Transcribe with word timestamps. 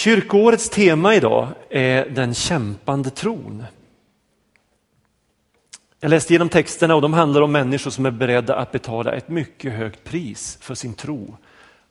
Kyrkoårets 0.00 0.70
tema 0.70 1.14
idag 1.14 1.48
är 1.70 2.10
den 2.10 2.34
kämpande 2.34 3.10
tron. 3.10 3.64
Jag 6.00 6.10
läste 6.10 6.32
igenom 6.32 6.48
texterna 6.48 6.94
och 6.94 7.02
de 7.02 7.12
handlar 7.12 7.42
om 7.42 7.52
människor 7.52 7.90
som 7.90 8.06
är 8.06 8.10
beredda 8.10 8.56
att 8.56 8.72
betala 8.72 9.12
ett 9.12 9.28
mycket 9.28 9.72
högt 9.72 10.04
pris 10.04 10.58
för 10.60 10.74
sin 10.74 10.94
tro 10.94 11.36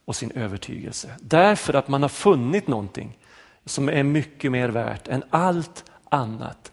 och 0.05 0.15
sin 0.15 0.31
övertygelse. 0.31 1.09
Därför 1.19 1.73
att 1.73 1.87
man 1.87 2.01
har 2.01 2.09
funnit 2.09 2.67
någonting 2.67 3.17
som 3.65 3.89
är 3.89 4.03
mycket 4.03 4.51
mer 4.51 4.69
värt 4.69 5.07
än 5.07 5.23
allt 5.29 5.83
annat 6.09 6.71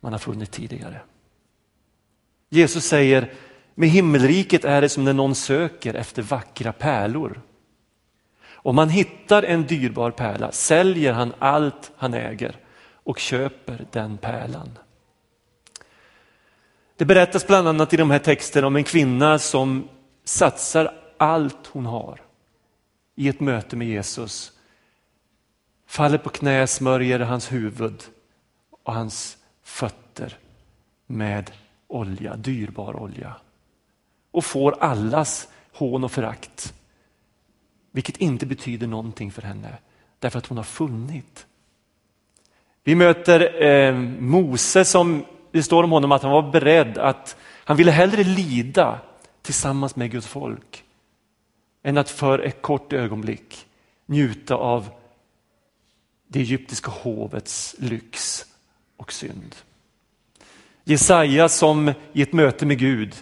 man 0.00 0.12
har 0.12 0.18
funnit 0.18 0.50
tidigare. 0.50 1.00
Jesus 2.48 2.84
säger, 2.84 3.32
med 3.74 3.88
himmelriket 3.88 4.64
är 4.64 4.80
det 4.80 4.88
som 4.88 5.04
när 5.04 5.12
någon 5.12 5.34
söker 5.34 5.94
efter 5.94 6.22
vackra 6.22 6.72
pärlor. 6.72 7.40
Om 8.66 8.78
han 8.78 8.88
hittar 8.88 9.42
en 9.42 9.66
dyrbar 9.66 10.10
pärla 10.10 10.52
säljer 10.52 11.12
han 11.12 11.32
allt 11.38 11.92
han 11.96 12.14
äger 12.14 12.56
och 12.92 13.18
köper 13.18 13.86
den 13.92 14.18
pärlan. 14.18 14.78
Det 16.96 17.04
berättas 17.04 17.46
bland 17.46 17.68
annat 17.68 17.92
i 17.92 17.96
de 17.96 18.10
här 18.10 18.18
texterna 18.18 18.66
om 18.66 18.76
en 18.76 18.84
kvinna 18.84 19.38
som 19.38 19.88
satsar 20.24 20.94
allt 21.16 21.66
hon 21.66 21.86
har 21.86 22.20
i 23.14 23.28
ett 23.28 23.40
möte 23.40 23.76
med 23.76 23.88
Jesus. 23.88 24.52
Faller 25.86 26.18
på 26.18 26.28
knä, 26.28 26.66
smörjer 26.66 27.18
hans 27.18 27.52
huvud 27.52 28.02
och 28.84 28.94
hans 28.94 29.36
fötter 29.62 30.38
med 31.06 31.50
olja, 31.86 32.36
dyrbar 32.36 33.00
olja. 33.00 33.36
Och 34.30 34.44
får 34.44 34.76
allas 34.80 35.48
hån 35.72 36.04
och 36.04 36.12
förakt. 36.12 36.74
Vilket 37.96 38.16
inte 38.16 38.46
betyder 38.46 38.86
någonting 38.86 39.32
för 39.32 39.42
henne, 39.42 39.78
därför 40.18 40.38
att 40.38 40.46
hon 40.46 40.56
har 40.56 40.64
funnit. 40.64 41.46
Vi 42.84 42.94
möter 42.94 43.62
eh, 43.62 43.94
Mose 44.18 44.84
som, 44.84 45.24
det 45.50 45.62
står 45.62 45.82
om 45.82 45.90
honom 45.90 46.12
att 46.12 46.22
han 46.22 46.32
var 46.32 46.52
beredd 46.52 46.98
att, 46.98 47.36
han 47.64 47.76
ville 47.76 47.90
hellre 47.90 48.24
lida 48.24 49.00
tillsammans 49.42 49.96
med 49.96 50.10
Guds 50.10 50.26
folk 50.26 50.84
än 51.82 51.98
att 51.98 52.10
för 52.10 52.38
ett 52.38 52.62
kort 52.62 52.92
ögonblick 52.92 53.66
njuta 54.06 54.54
av 54.54 54.90
det 56.28 56.40
egyptiska 56.40 56.90
hovets 56.90 57.76
lyx 57.78 58.44
och 58.96 59.12
synd. 59.12 59.56
Jesaja 60.84 61.48
som 61.48 61.92
i 62.12 62.22
ett 62.22 62.32
möte 62.32 62.66
med 62.66 62.78
Gud 62.78 63.14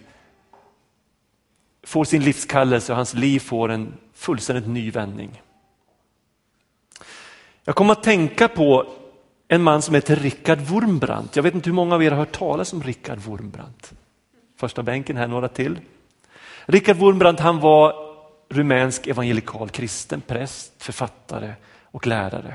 får 1.83 2.05
sin 2.05 2.25
livskallelse 2.25 2.93
och 2.93 2.97
hans 2.97 3.15
liv 3.15 3.41
får 3.41 3.69
en 3.69 3.95
fullständigt 4.25 4.67
ny 4.67 4.91
vändning. 4.91 5.43
Jag 7.65 7.77
kommer 7.77 7.93
att 7.93 8.03
tänka 8.03 8.49
på 8.49 8.87
en 9.49 9.63
man 9.63 9.83
som 9.83 9.95
heter 9.95 10.17
Rickard 10.17 10.59
Wurmbrandt. 10.59 11.37
Jag 11.37 11.43
vet 11.43 11.55
inte 11.55 11.71
hur 11.71 11.75
många 11.75 11.95
av 11.95 12.03
er 12.03 12.11
har 12.11 12.19
hört 12.19 12.33
talas 12.33 12.73
om 12.73 12.83
Rickard 12.83 13.19
Wurmbrandt? 13.19 13.93
Första 14.57 14.83
bänken 14.83 15.17
här, 15.17 15.29
några 15.29 15.49
till. 15.49 15.81
Rickard 16.67 16.97
Wurmbrandt 16.97 17.41
han 17.41 17.61
var 17.61 17.95
rumänsk 18.49 19.07
evangelikal 19.07 19.69
kristen 19.69 20.21
präst, 20.21 20.83
författare 20.83 21.55
och 21.83 22.07
lärare. 22.07 22.55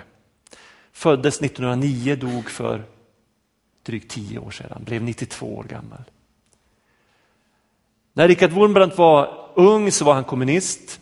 Föddes 0.91 1.41
1909, 1.41 2.15
dog 2.15 2.49
för 2.49 2.83
drygt 3.83 4.11
tio 4.11 4.39
år 4.39 4.51
sedan, 4.51 4.83
blev 4.85 5.03
92 5.03 5.55
år 5.55 5.63
gammal. 5.63 6.03
När 8.13 8.27
Richard 8.27 8.51
Wurmbrandt 8.51 8.97
var 8.97 9.49
ung 9.55 9.91
så 9.91 10.05
var 10.05 10.13
han 10.13 10.23
kommunist 10.23 10.99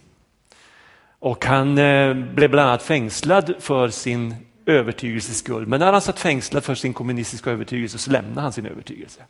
och 1.20 1.46
han 1.46 1.78
eh, 1.78 2.14
blev 2.14 2.50
bland 2.50 2.70
annat 2.70 2.84
fängslad 2.84 3.54
för 3.60 3.90
sin 3.90 4.36
övertygelses 4.66 5.38
skull. 5.38 5.68
Men 5.68 5.80
när 5.80 5.92
han 5.92 6.02
satt 6.02 6.20
fängslad 6.20 6.64
för 6.64 6.76
sin 6.76 6.94
kommunistiska 6.94 7.52
övertygelse 7.52 7.98
så 7.98 8.12
lämnade 8.12 8.42
han 8.42 8.54
sin 8.54 8.66
övertygelse. 8.66 9.22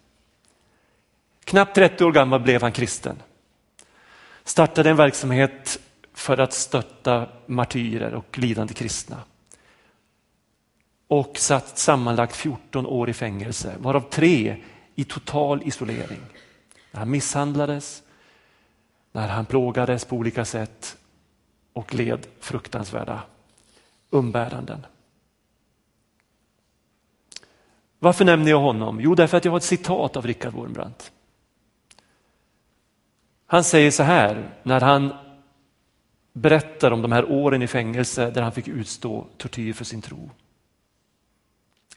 Knappt 1.43 1.75
30 1.75 2.05
år 2.05 2.11
gammal 2.11 2.39
blev 2.39 2.61
han 2.61 2.71
kristen. 2.71 3.21
Startade 4.43 4.89
en 4.89 4.95
verksamhet 4.95 5.79
för 6.13 6.37
att 6.37 6.53
stötta 6.53 7.27
martyrer 7.45 8.13
och 8.13 8.37
lidande 8.37 8.73
kristna 8.73 9.17
och 11.07 11.37
satt 11.37 11.77
sammanlagt 11.77 12.35
14 12.35 12.85
år 12.85 13.09
i 13.09 13.13
fängelse, 13.13 13.75
varav 13.79 14.09
tre 14.09 14.63
i 14.95 15.03
total 15.03 15.61
isolering. 15.65 16.21
När 16.91 16.99
han 16.99 17.09
misshandlades, 17.09 18.03
när 19.11 19.27
han 19.27 19.45
plågades 19.45 20.05
på 20.05 20.15
olika 20.15 20.45
sätt 20.45 20.97
och 21.77 21.93
led 21.93 22.27
fruktansvärda 22.39 23.23
umbäranden. 24.09 24.85
Varför 27.99 28.25
nämner 28.25 28.51
jag 28.51 28.59
honom? 28.59 29.01
Jo, 29.01 29.15
därför 29.15 29.37
att 29.37 29.45
jag 29.45 29.51
har 29.51 29.57
ett 29.57 29.63
citat 29.63 30.17
av 30.17 30.27
Richard 30.27 30.53
Wurmbrandt. 30.53 31.11
Han 33.45 33.63
säger 33.63 33.91
så 33.91 34.03
här 34.03 34.55
när 34.63 34.81
han 34.81 35.13
berättar 36.33 36.91
om 36.91 37.01
de 37.01 37.11
här 37.11 37.31
åren 37.31 37.61
i 37.61 37.67
fängelse 37.67 38.31
där 38.31 38.41
han 38.41 38.51
fick 38.51 38.67
utstå 38.67 39.27
tortyr 39.37 39.73
för 39.73 39.85
sin 39.85 40.01
tro. 40.01 40.31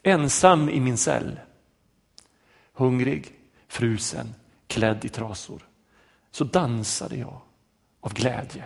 Ensam 0.03 0.69
i 0.69 0.79
min 0.79 0.97
cell. 0.97 1.39
Hungrig, 2.73 3.31
frusen, 3.67 4.33
klädd 4.67 5.05
i 5.05 5.09
trasor. 5.09 5.67
Så 6.31 6.43
dansade 6.43 7.15
jag 7.15 7.41
av 8.01 8.13
glädje 8.13 8.65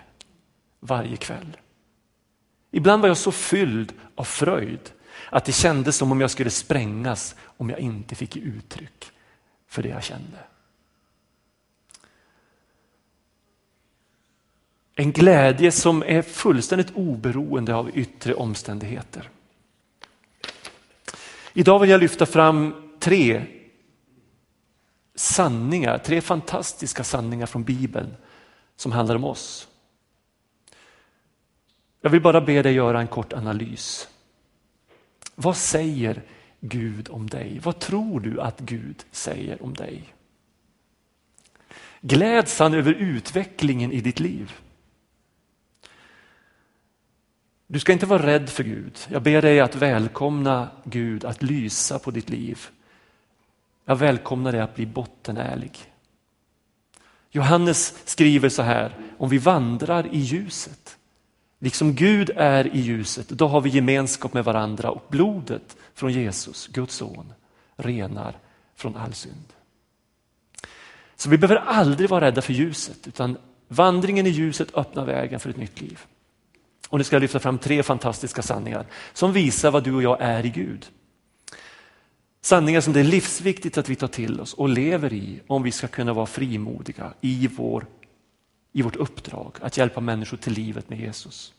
varje 0.86 1.18
kväll. 1.18 1.58
Ibland 2.72 3.02
var 3.02 3.08
jag 3.08 3.18
så 3.18 3.32
fylld 3.32 3.94
av 4.16 4.24
fröjd 4.24 4.92
att 5.30 5.46
det 5.46 5.52
kändes 5.52 5.98
som 5.98 6.12
om 6.12 6.22
jag 6.22 6.32
skulle 6.32 6.50
sprängas 6.50 7.36
om 7.58 7.70
jag 7.70 7.80
inte 7.80 8.16
fick 8.16 8.36
uttryck 8.36 9.12
för 9.68 9.84
det 9.84 9.90
jag 9.90 10.04
kände. 10.04 10.38
En 14.96 15.12
glädje 15.12 15.72
som 15.72 16.04
är 16.04 16.22
fullständigt 16.22 16.92
oberoende 16.96 17.76
av 17.76 17.98
yttre 17.98 18.34
omständigheter. 18.34 19.30
Idag 21.54 21.80
vill 21.80 21.90
jag 21.90 22.00
lyfta 22.00 22.26
fram 22.26 22.74
tre 23.00 23.46
sanningar, 25.16 25.98
tre 25.98 26.22
fantastiska 26.22 27.04
sanningar 27.04 27.46
från 27.46 27.64
Bibeln 27.64 28.16
som 28.76 28.92
handlar 28.92 29.16
om 29.16 29.24
oss. 29.24 29.68
Jag 32.06 32.10
vill 32.10 32.22
bara 32.22 32.42
be 32.42 32.62
dig 32.62 32.74
göra 32.74 33.02
en 33.02 33.08
kort 33.08 33.34
analys. 33.34 34.08
Vad 35.36 35.58
säger 35.58 36.24
Gud 36.60 37.10
om 37.10 37.30
dig? 37.30 37.60
Vad 37.64 37.80
tror 37.80 38.20
du 38.20 38.42
att 38.42 38.60
Gud 38.60 39.06
säger 39.12 39.64
om 39.64 39.74
dig? 39.74 40.14
Gläds 42.02 42.60
han 42.60 42.74
över 42.74 42.94
utvecklingen 42.94 43.92
i 43.92 44.02
ditt 44.02 44.20
liv? 44.20 44.54
Du 47.68 47.80
ska 47.80 47.94
inte 47.94 48.06
vara 48.06 48.26
rädd 48.26 48.50
för 48.50 48.64
Gud. 48.64 49.00
Jag 49.08 49.22
ber 49.22 49.42
dig 49.42 49.60
att 49.60 49.76
välkomna 49.76 50.70
Gud 50.84 51.26
att 51.26 51.44
lysa 51.44 52.00
på 52.00 52.12
ditt 52.12 52.30
liv. 52.30 52.68
Jag 53.86 53.96
välkomnar 53.96 54.52
dig 54.52 54.62
att 54.62 54.76
bli 54.76 54.86
bottenärlig. 54.86 55.78
Johannes 57.32 58.10
skriver 58.10 58.50
så 58.50 58.62
här, 58.62 58.96
om 59.18 59.30
vi 59.30 59.38
vandrar 59.38 60.08
i 60.14 60.20
ljuset, 60.20 60.98
liksom 61.66 61.94
Gud 61.94 62.32
är 62.36 62.76
i 62.76 62.80
ljuset, 62.80 63.30
då 63.30 63.48
har 63.48 63.62
vi 63.62 63.70
gemenskap 63.70 64.34
med 64.34 64.46
varandra 64.46 64.92
och 64.92 65.06
blodet 65.10 65.78
från 65.94 66.14
Jesus, 66.14 66.68
Guds 66.68 66.96
son, 66.96 67.34
renar 67.76 68.38
från 68.76 68.96
all 68.96 69.14
synd. 69.14 69.54
Så 71.16 71.30
vi 71.30 71.38
behöver 71.38 71.62
aldrig 71.62 72.10
vara 72.10 72.26
rädda 72.26 72.42
för 72.42 72.54
ljuset, 72.54 73.08
utan 73.08 73.38
vandringen 73.68 74.28
i 74.28 74.30
ljuset 74.30 74.76
öppnar 74.76 75.06
vägen 75.06 75.40
för 75.40 75.50
ett 75.50 75.58
nytt 75.58 75.82
liv. 75.82 76.00
Och 76.90 76.98
nu 76.98 77.04
ska 77.04 77.16
jag 77.16 77.22
lyfta 77.22 77.40
fram 77.40 77.58
tre 77.58 77.84
fantastiska 77.84 78.42
sanningar 78.42 78.86
som 79.14 79.34
visar 79.34 79.72
vad 79.72 79.84
du 79.84 79.96
och 79.96 80.04
jag 80.04 80.22
är 80.22 80.46
i 80.46 80.50
Gud. 80.50 80.86
Sanningar 82.42 82.82
som 82.82 82.94
det 82.94 83.00
är 83.00 83.04
livsviktigt 83.04 83.78
att 83.78 83.90
vi 83.90 83.96
tar 83.96 84.08
till 84.08 84.42
oss 84.42 84.54
och 84.54 84.70
lever 84.70 85.14
i 85.14 85.42
om 85.48 85.64
vi 85.64 85.72
ska 85.72 85.88
kunna 85.88 86.14
vara 86.14 86.26
frimodiga 86.26 87.14
i, 87.22 87.48
vår, 87.48 87.86
i 88.72 88.82
vårt 88.82 88.96
uppdrag 88.96 89.58
att 89.62 89.78
hjälpa 89.78 90.02
människor 90.02 90.38
till 90.38 90.54
livet 90.54 90.90
med 90.90 91.00
Jesus. 91.00 91.55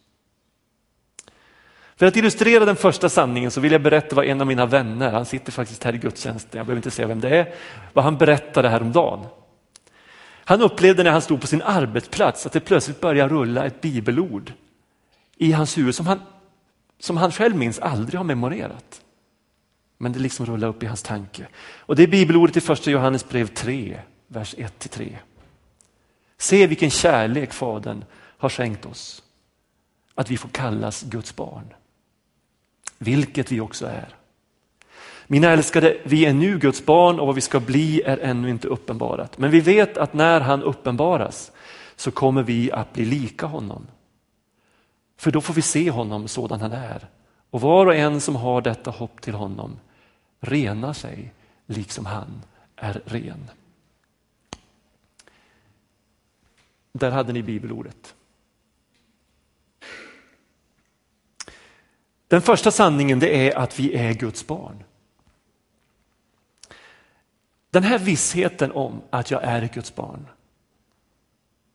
För 1.97 2.07
att 2.07 2.17
illustrera 2.17 2.65
den 2.65 2.77
första 2.77 3.09
sanningen 3.09 3.51
så 3.51 3.61
vill 3.61 3.73
jag 3.73 3.83
berätta 3.83 4.17
vad 4.17 4.25
en 4.25 4.41
av 4.41 4.47
mina 4.47 4.67
vänner, 4.67 5.13
han 5.13 5.27
sitter 5.27 5.53
faktiskt 5.53 5.85
här 5.85 5.95
i 5.95 5.99
gudstjänsten, 5.99 6.59
jag 6.59 6.67
behöver 6.67 6.79
inte 6.79 6.91
säga 6.91 7.09
vem 7.09 7.21
det 7.21 7.29
är, 7.29 7.55
vad 7.93 8.05
han 8.05 8.17
berättade 8.17 8.69
häromdagen. 8.69 9.27
Han 10.49 10.63
upplevde 10.63 11.03
när 11.03 11.11
han 11.11 11.23
stod 11.23 11.41
på 11.41 11.47
sin 11.47 11.63
arbetsplats 11.63 12.47
att 12.47 12.53
det 12.53 12.61
plötsligt 12.61 13.01
började 13.01 13.35
rulla 13.35 13.67
ett 13.67 13.81
bibelord 13.81 14.53
i 15.37 15.53
hans 15.53 15.79
huvud 15.79 15.95
som 15.95 16.07
han, 16.07 16.21
som 16.99 17.17
han 17.17 17.33
själv 17.33 17.57
minns 17.57 17.79
aldrig 17.79 18.19
har 18.19 18.25
memorerat. 18.25 19.03
Men 19.99 20.13
det 20.13 20.19
liksom 20.19 20.47
rullar 20.47 20.69
upp 20.69 20.83
i 20.83 20.87
hans 20.87 21.03
tanke. 21.03 21.47
Och 21.79 21.97
det 21.97 22.03
är 22.03 22.07
bibelordet 22.07 22.57
i 22.57 22.61
första 22.61 22.91
Johannes 22.91 23.29
brev 23.29 23.47
3, 23.47 24.01
vers 24.29 24.55
1-3. 24.55 25.17
Se 26.39 26.67
vilken 26.67 26.91
kärlek 26.91 27.53
Fadern 27.53 28.05
har 28.15 28.49
skänkt 28.49 28.87
oss, 28.87 29.23
att 30.15 30.31
vi 30.31 30.37
får 30.37 30.49
kallas 30.49 31.03
Guds 31.03 31.37
barn 31.37 31.75
vilket 32.99 33.53
vi 33.53 33.61
också 33.61 33.87
är. 33.87 34.09
Mina 35.27 35.51
älskade, 35.51 35.99
vi 36.05 36.25
är 36.25 36.33
nu 36.33 36.59
Guds 36.59 36.85
barn 36.85 37.21
och 37.21 37.27
vad 37.27 37.35
vi 37.35 37.41
ska 37.41 37.61
bli 37.61 38.03
är 38.03 38.19
ännu 38.19 38.51
inte 38.51 38.69
uppenbarat. 38.69 39.39
Men 39.39 39.51
vi 39.51 39.61
vet 39.61 39.97
att 39.97 40.15
när 40.15 40.41
han 40.41 40.63
uppenbaras 40.63 41.53
så 41.97 42.11
kommer 42.11 42.43
vi 42.43 42.73
att 42.73 42.93
bli 42.93 43.05
lika 43.05 43.47
honom. 43.47 43.87
För 45.17 45.31
då 45.31 45.41
får 45.41 45.55
vi 45.55 45.63
se 45.63 45.91
honom 45.91 46.29
sådan 46.29 46.61
han 46.61 46.73
är. 46.73 47.09
Och 47.51 47.61
var 47.61 47.87
och 47.87 47.95
en 47.95 48.21
som 48.21 48.37
har 48.37 48.61
detta 48.61 48.91
hopp 48.91 49.21
till 49.21 49.35
honom 49.35 49.79
renar 50.41 50.93
sig 50.93 51.33
liksom 51.67 52.07
han 52.07 52.43
är 52.77 53.03
ren. 53.05 53.51
Där 56.93 57.11
hade 57.11 57.33
ni 57.33 57.43
bibelordet. 57.43 58.15
Den 62.37 62.43
första 62.43 62.71
sanningen 62.71 63.19
det 63.19 63.49
är 63.49 63.59
att 63.59 63.81
vi 63.81 63.95
är 63.95 64.15
Guds 64.15 64.47
barn. 64.47 64.85
Den 67.71 67.83
här 67.83 67.99
vissheten 67.99 68.73
om 68.73 69.03
att 69.11 69.31
jag 69.31 69.43
är 69.43 69.69
Guds 69.75 69.95
barn 69.95 70.27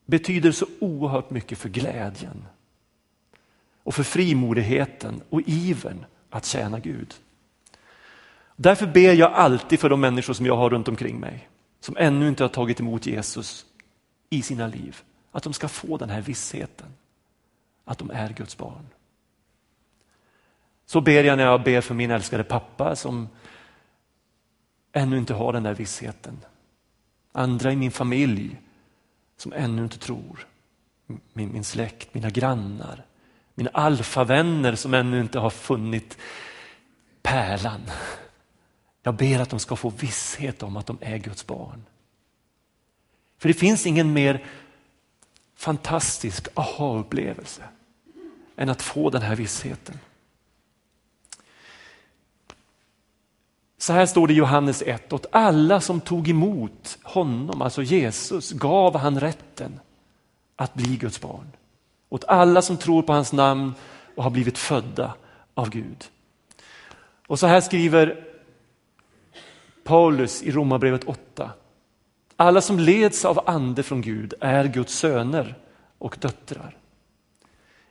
betyder 0.06 0.52
så 0.52 0.66
oerhört 0.80 1.30
mycket 1.30 1.58
för 1.58 1.70
glädjen 1.70 2.46
och 3.84 3.96
för 3.96 4.04
frimodigheten 4.04 5.22
och 5.30 5.42
ivern 5.46 6.06
att 6.30 6.46
tjäna 6.46 6.80
Gud. 6.80 7.14
Därför 8.56 8.88
ber 8.88 9.14
jag 9.14 9.34
alltid 9.34 9.80
för 9.80 9.90
de 9.90 10.02
människor 10.02 10.34
som 10.34 10.46
jag 10.46 10.58
har 10.58 10.70
runt 10.70 10.88
omkring 10.88 11.20
mig 11.20 11.50
som 11.80 11.98
ännu 11.98 12.28
inte 12.28 12.44
har 12.44 12.50
tagit 12.50 12.80
emot 12.80 13.06
Jesus 13.06 13.66
i 14.30 14.42
sina 14.42 14.68
liv. 14.68 15.02
Att 15.32 15.44
de 15.44 15.54
ska 15.54 15.68
få 15.68 15.98
den 15.98 16.10
här 16.10 16.22
vissheten 16.22 16.88
att 17.86 17.98
de 17.98 18.12
är 18.12 18.30
Guds 18.30 18.58
barn. 18.58 18.88
Så 20.92 21.02
ber 21.02 21.24
jag 21.24 21.38
när 21.38 21.44
jag 21.44 21.64
ber 21.64 21.82
för 21.82 21.96
min 21.96 22.12
älskade 22.12 22.44
pappa 22.44 22.96
som 22.96 23.30
ännu 24.92 25.18
inte 25.18 25.34
har 25.34 25.54
den 25.54 25.64
där 25.64 25.74
vissheten. 25.74 26.46
Andra 27.32 27.72
i 27.72 27.76
min 27.76 27.92
familj 27.92 28.58
som 29.38 29.54
ännu 29.54 29.84
inte 29.84 29.98
tror. 30.00 30.48
Min, 31.34 31.54
min 31.54 31.64
släkt, 31.64 32.14
mina 32.14 32.30
grannar, 32.30 33.06
mina 33.56 33.70
alfavänner 33.74 34.76
som 34.76 34.94
ännu 34.94 35.22
inte 35.22 35.40
har 35.40 35.50
funnit 35.50 36.18
pärlan. 37.22 37.82
Jag 39.04 39.16
ber 39.16 39.40
att 39.40 39.50
de 39.50 39.60
ska 39.60 39.76
få 39.76 39.90
visshet 39.90 40.64
om 40.64 40.78
att 40.78 40.86
de 40.86 40.98
är 41.02 41.18
Guds 41.18 41.48
barn. 41.48 41.84
För 43.38 43.48
det 43.48 43.54
finns 43.54 43.86
ingen 43.86 44.14
mer 44.14 44.46
fantastisk 45.56 46.48
aha-upplevelse 46.54 47.64
än 48.56 48.70
att 48.70 48.82
få 48.82 49.10
den 49.10 49.22
här 49.22 49.36
vissheten. 49.36 50.00
Så 53.82 53.94
här 53.94 54.06
står 54.06 54.28
det 54.28 54.34
i 54.34 54.38
Johannes 54.38 54.82
1, 54.82 55.14
åt 55.14 55.26
alla 55.32 55.82
som 55.82 56.02
tog 56.02 56.30
emot 56.30 56.98
honom, 57.04 57.62
alltså 57.62 57.84
Jesus, 57.84 58.52
gav 58.52 58.98
han 58.98 59.20
rätten 59.20 59.80
att 60.56 60.74
bli 60.74 60.98
Guds 60.98 61.22
barn. 61.22 61.52
Åt 62.10 62.24
alla 62.24 62.62
som 62.62 62.78
tror 62.78 63.02
på 63.02 63.14
hans 63.14 63.34
namn 63.34 63.74
och 64.16 64.24
har 64.24 64.32
blivit 64.32 64.58
födda 64.58 65.14
av 65.54 65.70
Gud. 65.70 66.06
Och 67.28 67.40
så 67.40 67.48
här 67.48 67.62
skriver 67.62 68.24
Paulus 69.84 70.44
i 70.44 70.52
Romarbrevet 70.52 71.04
8. 71.04 71.52
Alla 72.36 72.62
som 72.62 72.80
leds 72.80 73.26
av 73.26 73.50
ande 73.50 73.84
från 73.84 74.02
Gud 74.02 74.34
är 74.40 74.66
Guds 74.66 74.94
söner 74.94 75.56
och 75.98 76.18
döttrar. 76.20 76.78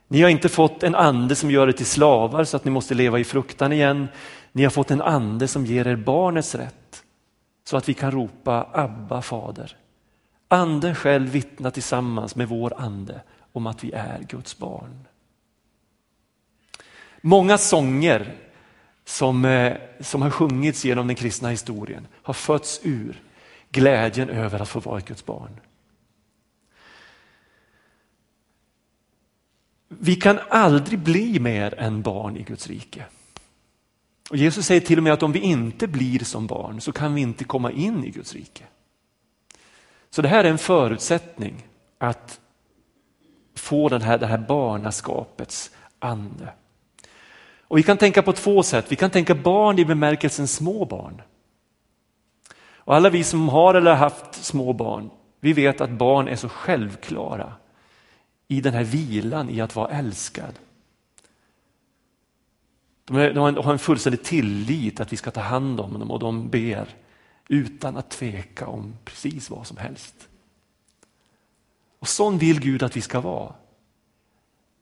Ni 0.09 0.23
har 0.23 0.31
inte 0.31 0.49
fått 0.49 0.83
en 0.83 0.95
ande 0.95 1.35
som 1.35 1.51
gör 1.51 1.69
er 1.69 1.73
till 1.73 1.87
slavar 1.87 2.45
så 2.45 2.57
att 2.57 2.65
ni 2.65 2.71
måste 2.71 2.95
leva 2.95 3.19
i 3.19 3.25
fruktan 3.25 3.73
igen. 3.73 4.09
Ni 4.53 4.63
har 4.63 4.71
fått 4.71 4.91
en 4.91 5.03
ande 5.03 5.49
som 5.49 5.67
ger 5.67 5.87
er 5.87 5.97
barnets 5.97 6.55
rätt 6.55 7.05
så 7.65 7.77
att 7.77 7.89
vi 7.89 7.95
kan 7.95 8.11
ropa 8.11 8.69
Abba 8.73 9.23
fader. 9.23 9.77
Anden 10.49 10.95
själv 10.95 11.29
vittnar 11.29 11.71
tillsammans 11.71 12.37
med 12.37 12.49
vår 12.49 12.75
ande 12.77 13.23
om 13.53 13.67
att 13.67 13.85
vi 13.85 13.93
är 13.93 14.23
Guds 14.29 14.59
barn. 14.59 15.07
Många 17.21 17.59
sånger 17.59 18.37
som, 19.05 19.45
eh, 19.45 19.77
som 20.01 20.23
har 20.23 20.31
sjungits 20.31 20.85
genom 20.85 21.07
den 21.07 21.17
kristna 21.17 21.49
historien 21.49 22.07
har 22.23 22.35
fötts 22.35 22.81
ur 22.83 23.23
glädjen 23.71 24.31
över 24.31 24.63
att 24.63 24.69
få 24.69 24.81
vara 24.81 24.99
ett 24.99 25.09
Guds 25.09 25.27
barn. 25.27 25.61
Vi 29.89 30.17
kan 30.17 30.39
aldrig 30.51 30.99
bli 30.99 31.41
mer 31.41 31.75
än 31.75 32.03
barn 32.03 32.37
i 32.37 32.43
Guds 32.43 32.67
rike. 32.67 33.05
Och 34.31 34.37
Jesus 34.37 34.67
säger 34.67 34.81
till 34.81 34.99
och 34.99 35.05
med 35.05 35.13
att 35.13 35.23
om 35.23 35.33
vi 35.33 35.39
inte 35.39 35.87
blir 35.87 36.19
som 36.19 36.47
barn 36.47 36.81
så 36.81 36.93
kan 36.93 37.15
vi 37.15 37.21
inte 37.21 37.45
komma 37.45 37.71
in 37.73 38.05
i 38.05 38.11
Guds 38.11 38.35
rike. 38.35 38.65
Så 40.11 40.23
det 40.23 40.29
här 40.29 40.45
är 40.45 40.51
en 40.51 40.59
förutsättning 40.59 41.67
att 41.99 42.41
få 43.55 43.89
den 43.89 44.03
här, 44.03 44.19
det 44.19 44.27
här 44.27 44.39
barnaskapets 44.39 45.71
ande. 45.99 46.53
Och 47.61 47.79
Vi 47.79 47.83
kan 47.83 47.99
tänka 47.99 48.23
på 48.23 48.33
två 48.33 48.63
sätt. 48.63 48.87
Vi 48.89 48.97
kan 48.97 49.11
tänka 49.11 49.35
barn 49.35 49.79
i 49.79 49.85
bemärkelsen 49.85 50.49
små 50.49 50.85
barn. 50.85 51.23
Och 52.75 52.95
alla 52.95 53.11
vi 53.11 53.25
som 53.25 53.49
har 53.49 53.75
eller 53.75 53.95
haft 53.95 54.35
små 54.35 54.73
barn, 54.73 55.11
vi 55.41 55.53
vet 55.53 55.81
att 55.81 55.91
barn 55.91 56.29
är 56.29 56.37
så 56.37 56.49
självklara 56.49 57.53
i 58.49 58.61
den 58.61 58.75
här 58.75 58.85
vilan 58.85 59.51
i 59.51 59.61
att 59.61 59.77
vara 59.77 59.89
älskad. 59.89 60.55
De, 63.05 63.17
är, 63.17 63.33
de 63.33 63.65
har 63.65 63.73
en 63.73 63.79
fullständig 63.79 64.23
tillit 64.23 65.01
att 65.01 65.13
vi 65.13 65.17
ska 65.17 65.31
ta 65.31 65.41
hand 65.41 65.81
om 65.81 65.99
dem 65.99 66.11
och 66.11 66.19
de 66.19 66.49
ber 66.49 66.89
utan 67.49 67.97
att 67.97 68.11
tveka 68.11 68.67
om 68.67 68.95
precis 69.05 69.51
vad 69.51 69.67
som 69.67 69.77
helst. 69.77 70.29
Och 71.99 72.09
sån 72.09 72.39
vill 72.39 72.61
Gud 72.61 72.83
att 72.83 72.97
vi 72.97 73.01
ska 73.01 73.21
vara. 73.21 73.55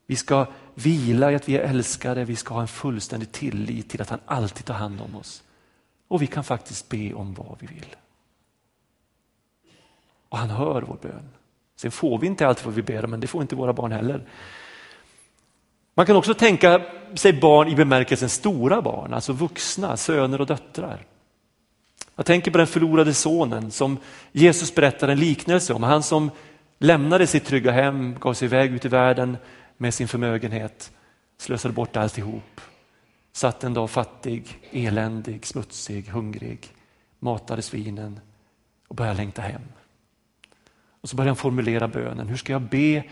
Vi 0.05 0.15
ska 0.15 0.47
vila 0.73 1.31
i 1.31 1.35
att 1.35 1.49
vi 1.49 1.57
är 1.57 1.61
älskade, 1.61 2.25
vi 2.25 2.35
ska 2.35 2.53
ha 2.53 2.61
en 2.61 2.67
fullständig 2.67 3.31
tillit 3.31 3.89
till 3.89 4.01
att 4.01 4.09
han 4.09 4.19
alltid 4.25 4.65
tar 4.65 4.73
hand 4.73 5.01
om 5.01 5.15
oss. 5.15 5.43
Och 6.07 6.21
vi 6.21 6.27
kan 6.27 6.43
faktiskt 6.43 6.89
be 6.89 7.13
om 7.13 7.33
vad 7.33 7.57
vi 7.59 7.67
vill. 7.67 7.95
Och 10.29 10.37
han 10.37 10.49
hör 10.49 10.81
vår 10.81 10.97
bön. 11.01 11.29
Sen 11.75 11.91
får 11.91 12.19
vi 12.19 12.27
inte 12.27 12.47
allt 12.47 12.65
vad 12.65 12.73
vi 12.73 12.81
ber 12.81 13.05
om, 13.05 13.11
men 13.11 13.19
det 13.19 13.27
får 13.27 13.41
inte 13.41 13.55
våra 13.55 13.73
barn 13.73 13.91
heller. 13.91 14.27
Man 15.99 16.05
kan 16.05 16.15
också 16.15 16.33
tänka 16.33 16.81
sig 17.13 17.33
barn 17.33 17.67
i 17.67 17.75
bemärkelsen 17.75 18.29
stora 18.29 18.81
barn, 18.81 19.13
alltså 19.13 19.33
vuxna, 19.33 19.97
söner 19.97 20.41
och 20.41 20.47
döttrar. 20.47 21.05
Jag 22.15 22.25
tänker 22.25 22.51
på 22.51 22.57
den 22.57 22.67
förlorade 22.67 23.13
sonen 23.13 23.71
som 23.71 23.97
Jesus 24.31 24.75
berättar 24.75 25.07
en 25.07 25.19
liknelse 25.19 25.73
om. 25.73 25.83
Han 25.83 26.03
som 26.03 26.31
lämnade 26.77 27.27
sitt 27.27 27.45
trygga 27.45 27.71
hem, 27.71 28.15
gav 28.19 28.33
sig 28.33 28.45
iväg 28.45 28.71
ut 28.71 28.85
i 28.85 28.87
världen 28.87 29.37
med 29.77 29.93
sin 29.93 30.07
förmögenhet, 30.07 30.91
slösade 31.37 31.73
bort 31.73 31.97
alltihop. 31.97 32.61
Satt 33.31 33.63
en 33.63 33.73
dag 33.73 33.89
fattig, 33.89 34.59
eländig, 34.71 35.45
smutsig, 35.45 36.07
hungrig, 36.07 36.67
matade 37.19 37.61
svinen 37.61 38.19
och 38.87 38.95
började 38.95 39.17
längta 39.17 39.41
hem. 39.41 39.63
Och 41.01 41.09
så 41.09 41.15
började 41.15 41.29
han 41.29 41.35
formulera 41.35 41.87
bönen, 41.87 42.27
hur 42.27 42.37
ska 42.37 42.51
jag 42.51 42.61
be 42.61 43.03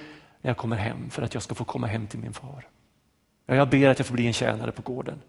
när 0.41 0.49
jag 0.49 0.57
kommer 0.57 0.75
hem 0.75 1.09
för 1.09 1.21
att 1.21 1.33
jag 1.33 1.43
ska 1.43 1.55
få 1.55 1.63
komma 1.63 1.87
hem 1.87 2.07
till 2.07 2.19
min 2.19 2.33
far? 2.33 2.65
Ja, 3.49 3.55
jag 3.55 3.69
ber 3.69 3.89
att 3.89 3.99
jag 3.99 4.05
får 4.05 4.13
bli 4.13 4.27
en 4.27 4.33
tjänare 4.33 4.71
på 4.71 4.81
gården. 4.81 5.21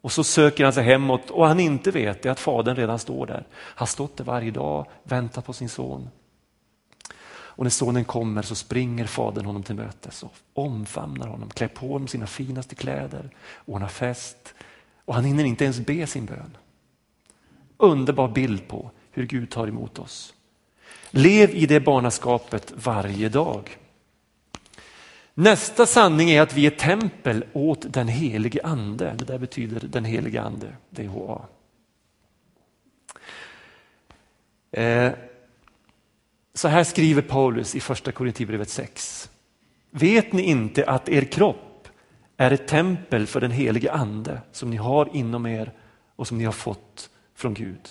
Och 0.00 0.12
så 0.12 0.24
söker 0.24 0.64
han 0.64 0.72
sig 0.72 0.84
hemåt 0.84 1.30
och 1.30 1.46
han 1.46 1.60
inte 1.60 1.90
vet 1.90 2.26
är 2.26 2.30
att 2.30 2.40
fadern 2.40 2.76
redan 2.76 2.98
står 2.98 3.26
där. 3.26 3.46
Han 3.52 3.74
har 3.76 3.86
stått 3.86 4.16
där 4.16 4.24
varje 4.24 4.50
dag, 4.50 4.86
väntat 5.02 5.44
på 5.44 5.52
sin 5.52 5.68
son. 5.68 6.08
Och 7.26 7.64
när 7.64 7.70
sonen 7.70 8.04
kommer 8.04 8.42
så 8.42 8.54
springer 8.54 9.06
fadern 9.06 9.44
honom 9.44 9.62
till 9.62 9.74
mötes 9.74 10.22
och 10.22 10.34
omfamnar 10.52 11.28
honom, 11.28 11.50
klär 11.50 11.68
på 11.68 11.88
honom 11.88 12.08
sina 12.08 12.26
finaste 12.26 12.74
kläder, 12.74 13.30
ordnar 13.64 13.88
fest 13.88 14.54
och 15.04 15.14
han 15.14 15.24
hinner 15.24 15.44
inte 15.44 15.64
ens 15.64 15.80
be 15.80 16.06
sin 16.06 16.26
bön. 16.26 16.56
Underbar 17.76 18.28
bild 18.28 18.68
på 18.68 18.90
hur 19.10 19.26
Gud 19.26 19.50
tar 19.50 19.68
emot 19.68 19.98
oss. 19.98 20.34
Lev 21.10 21.50
i 21.50 21.66
det 21.66 21.80
barnaskapet 21.80 22.72
varje 22.76 23.28
dag. 23.28 23.78
Nästa 25.34 25.86
sanning 25.86 26.30
är 26.30 26.42
att 26.42 26.54
vi 26.54 26.66
är 26.66 26.70
tempel 26.70 27.44
åt 27.52 27.92
den 27.92 28.08
helige 28.08 28.60
ande. 28.64 29.14
Det 29.18 29.24
där 29.24 29.38
betyder 29.38 29.80
den 29.88 30.04
helige 30.04 30.42
ande, 30.42 30.76
DHA. 30.90 31.46
Eh, 34.72 35.12
så 36.54 36.68
här 36.68 36.84
skriver 36.84 37.22
Paulus 37.22 37.74
i 37.74 37.80
första 37.80 38.12
Korinthierbrevet 38.12 38.68
6. 38.68 39.30
Vet 39.90 40.32
ni 40.32 40.42
inte 40.42 40.84
att 40.84 41.08
er 41.08 41.24
kropp 41.24 41.88
är 42.36 42.50
ett 42.50 42.68
tempel 42.68 43.26
för 43.26 43.40
den 43.40 43.50
helige 43.50 43.92
ande 43.92 44.40
som 44.52 44.70
ni 44.70 44.76
har 44.76 45.16
inom 45.16 45.46
er 45.46 45.72
och 46.16 46.28
som 46.28 46.38
ni 46.38 46.44
har 46.44 46.52
fått 46.52 47.10
från 47.34 47.54
Gud? 47.54 47.88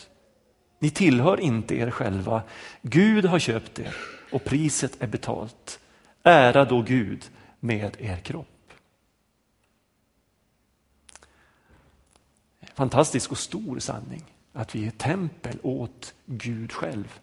Ni 0.80 0.90
tillhör 0.90 1.40
inte 1.40 1.76
er 1.76 1.92
själva. 1.92 2.42
Gud 2.82 3.26
har 3.26 3.40
köpt 3.40 3.80
er 3.80 3.96
och 4.32 4.44
priset 4.44 4.92
är 5.00 5.08
betalt. 5.08 5.80
Ära 6.24 6.66
då 6.66 6.82
Gud 6.82 7.30
med 7.64 7.96
er 8.00 8.18
kropp. 8.18 8.48
fantastisk 12.74 13.32
och 13.32 13.38
stor 13.38 13.80
sanning. 13.80 14.24
Att 14.54 14.76
vi 14.76 14.88
är 14.88 14.92
tempel 14.92 15.58
åt 15.64 16.14
Gud 16.26 16.72
själv. 16.72 17.20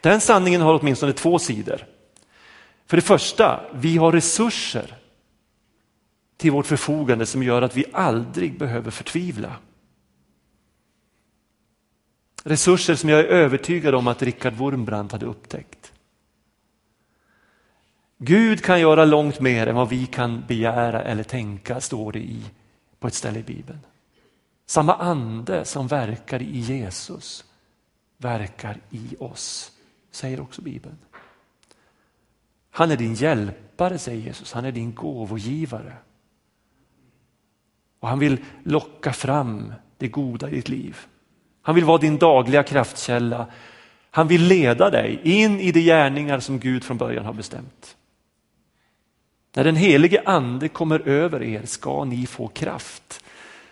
Den 0.00 0.20
sanningen 0.20 0.60
har 0.60 0.80
åtminstone 0.80 1.12
två 1.12 1.38
sidor. 1.38 1.86
För 2.86 2.96
det 2.96 3.02
första, 3.02 3.64
vi 3.74 3.96
har 3.96 4.12
resurser 4.12 4.98
till 6.36 6.50
vårt 6.50 6.66
förfogande 6.66 7.26
som 7.26 7.42
gör 7.42 7.62
att 7.62 7.76
vi 7.76 7.84
aldrig 7.92 8.58
behöver 8.58 8.90
förtvivla. 8.90 9.56
Resurser 12.44 12.94
som 12.94 13.08
jag 13.08 13.20
är 13.20 13.24
övertygad 13.24 13.94
om 13.94 14.06
att 14.06 14.22
Richard 14.22 14.54
Wurmbrand 14.54 15.12
hade 15.12 15.26
upptäckt. 15.26 15.81
Gud 18.24 18.62
kan 18.62 18.80
göra 18.80 19.04
långt 19.04 19.40
mer 19.40 19.66
än 19.66 19.74
vad 19.74 19.88
vi 19.88 20.06
kan 20.06 20.44
begära 20.48 21.02
eller 21.02 21.22
tänka, 21.22 21.80
står 21.80 22.12
det 22.12 22.18
i, 22.18 22.42
på 22.98 23.06
ett 23.06 23.14
ställe 23.14 23.38
i 23.38 23.42
Bibeln. 23.42 23.78
Samma 24.66 24.94
ande 24.94 25.64
som 25.64 25.86
verkar 25.86 26.42
i 26.42 26.58
Jesus 26.58 27.44
verkar 28.16 28.80
i 28.90 29.16
oss, 29.18 29.72
säger 30.10 30.40
också 30.40 30.62
Bibeln. 30.62 30.98
Han 32.70 32.90
är 32.90 32.96
din 32.96 33.14
hjälpare, 33.14 33.98
säger 33.98 34.20
Jesus. 34.20 34.52
Han 34.52 34.64
är 34.64 34.72
din 34.72 34.94
gåvogivare. 34.94 35.92
Och 38.00 38.08
han 38.08 38.18
vill 38.18 38.44
locka 38.62 39.12
fram 39.12 39.72
det 39.98 40.08
goda 40.08 40.50
i 40.50 40.54
ditt 40.54 40.68
liv. 40.68 40.98
Han 41.62 41.74
vill 41.74 41.84
vara 41.84 41.98
din 41.98 42.18
dagliga 42.18 42.62
kraftkälla. 42.62 43.46
Han 44.10 44.28
vill 44.28 44.42
leda 44.42 44.90
dig 44.90 45.20
in 45.22 45.60
i 45.60 45.72
de 45.72 45.80
gärningar 45.80 46.40
som 46.40 46.58
Gud 46.58 46.84
från 46.84 46.98
början 46.98 47.24
har 47.24 47.32
bestämt. 47.32 47.96
När 49.54 49.64
den 49.64 49.76
helige 49.76 50.22
ande 50.24 50.68
kommer 50.68 51.08
över 51.08 51.42
er 51.42 51.62
ska 51.64 52.04
ni 52.04 52.26
få 52.26 52.48
kraft, 52.48 53.24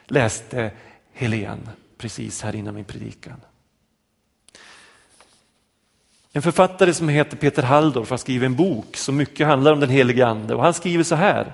läste 0.07 0.71
Helen 1.13 1.69
precis 1.99 2.43
här 2.43 2.57
innan 2.57 2.75
min 2.75 2.85
predikan. 2.85 3.41
En 6.33 6.43
författare 6.43 6.95
som 6.95 7.09
heter 7.09 7.37
Peter 7.37 7.63
Halldorf 7.63 8.11
har 8.11 8.17
skrivit 8.17 8.47
en 8.47 8.57
bok 8.57 8.97
som 8.97 9.17
mycket 9.17 9.47
handlar 9.47 9.73
om 9.73 9.81
den 9.81 9.91
helige 9.91 10.27
ande 10.27 10.55
och 10.55 10.63
han 10.63 10.75
skriver 10.75 11.05
så 11.05 11.15
här. 11.15 11.53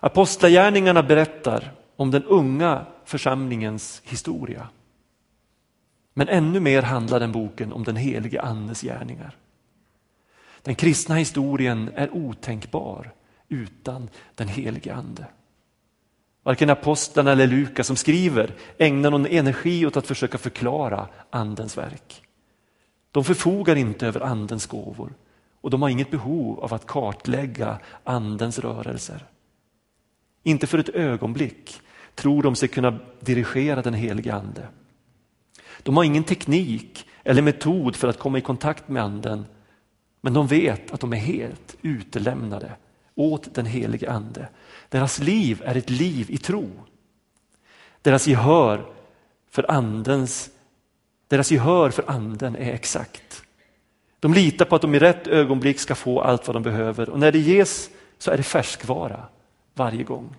Apostlagärningarna 0.00 1.02
berättar 1.02 1.72
om 1.96 2.10
den 2.10 2.24
unga 2.24 2.86
församlingens 3.04 4.02
historia. 4.04 4.68
Men 6.14 6.28
ännu 6.28 6.60
mer 6.60 6.82
handlar 6.82 7.20
den 7.20 7.32
boken 7.32 7.72
om 7.72 7.84
den 7.84 7.96
helige 7.96 8.42
andes 8.42 8.80
gärningar. 8.80 9.36
Den 10.62 10.74
kristna 10.74 11.14
historien 11.14 11.90
är 11.94 12.14
otänkbar 12.14 13.12
utan 13.48 14.10
den 14.34 14.48
helige 14.48 14.94
ande. 14.94 15.26
Varken 16.42 16.70
apostlarna 16.70 17.32
eller 17.32 17.46
Lukas 17.46 17.86
som 17.86 17.96
skriver 17.96 18.54
ägnar 18.78 19.10
någon 19.10 19.26
energi 19.26 19.86
åt 19.86 19.96
att 19.96 20.06
försöka 20.06 20.38
förklara 20.38 21.08
andens 21.30 21.78
verk. 21.78 22.22
De 23.10 23.24
förfogar 23.24 23.76
inte 23.76 24.06
över 24.06 24.20
andens 24.20 24.66
gåvor 24.66 25.14
och 25.60 25.70
de 25.70 25.82
har 25.82 25.88
inget 25.88 26.10
behov 26.10 26.60
av 26.60 26.74
att 26.74 26.86
kartlägga 26.86 27.78
andens 28.04 28.58
rörelser. 28.58 29.26
Inte 30.42 30.66
för 30.66 30.78
ett 30.78 30.88
ögonblick 30.88 31.80
tror 32.14 32.42
de 32.42 32.56
sig 32.56 32.68
kunna 32.68 32.98
dirigera 33.20 33.82
den 33.82 33.94
helige 33.94 34.34
ande. 34.34 34.68
De 35.82 35.96
har 35.96 36.04
ingen 36.04 36.24
teknik 36.24 37.06
eller 37.24 37.42
metod 37.42 37.96
för 37.96 38.08
att 38.08 38.18
komma 38.18 38.38
i 38.38 38.40
kontakt 38.40 38.88
med 38.88 39.02
anden 39.02 39.44
men 40.24 40.34
de 40.34 40.46
vet 40.46 40.92
att 40.92 41.00
de 41.00 41.12
är 41.12 41.16
helt 41.16 41.76
utelämnade 41.82 42.72
åt 43.14 43.54
den 43.54 43.66
helige 43.66 44.10
ande. 44.10 44.48
Deras 44.88 45.18
liv 45.18 45.62
är 45.64 45.76
ett 45.76 45.90
liv 45.90 46.30
i 46.30 46.38
tro. 46.38 46.70
Deras 48.02 48.26
gehör 48.26 48.86
för 49.50 49.70
andens 49.70 50.50
deras 51.28 51.50
gehör 51.50 51.90
för 51.90 52.10
anden 52.10 52.56
är 52.56 52.72
exakt. 52.72 53.42
De 54.20 54.34
litar 54.34 54.64
på 54.64 54.76
att 54.76 54.82
de 54.82 54.94
i 54.94 54.98
rätt 54.98 55.26
ögonblick 55.26 55.80
ska 55.80 55.94
få 55.94 56.20
allt 56.20 56.46
vad 56.46 56.56
de 56.56 56.62
behöver 56.62 57.08
och 57.08 57.18
när 57.18 57.32
det 57.32 57.38
ges 57.38 57.90
så 58.18 58.30
är 58.30 58.36
det 58.36 58.42
färskvara 58.42 59.24
varje 59.74 60.02
gång. 60.02 60.36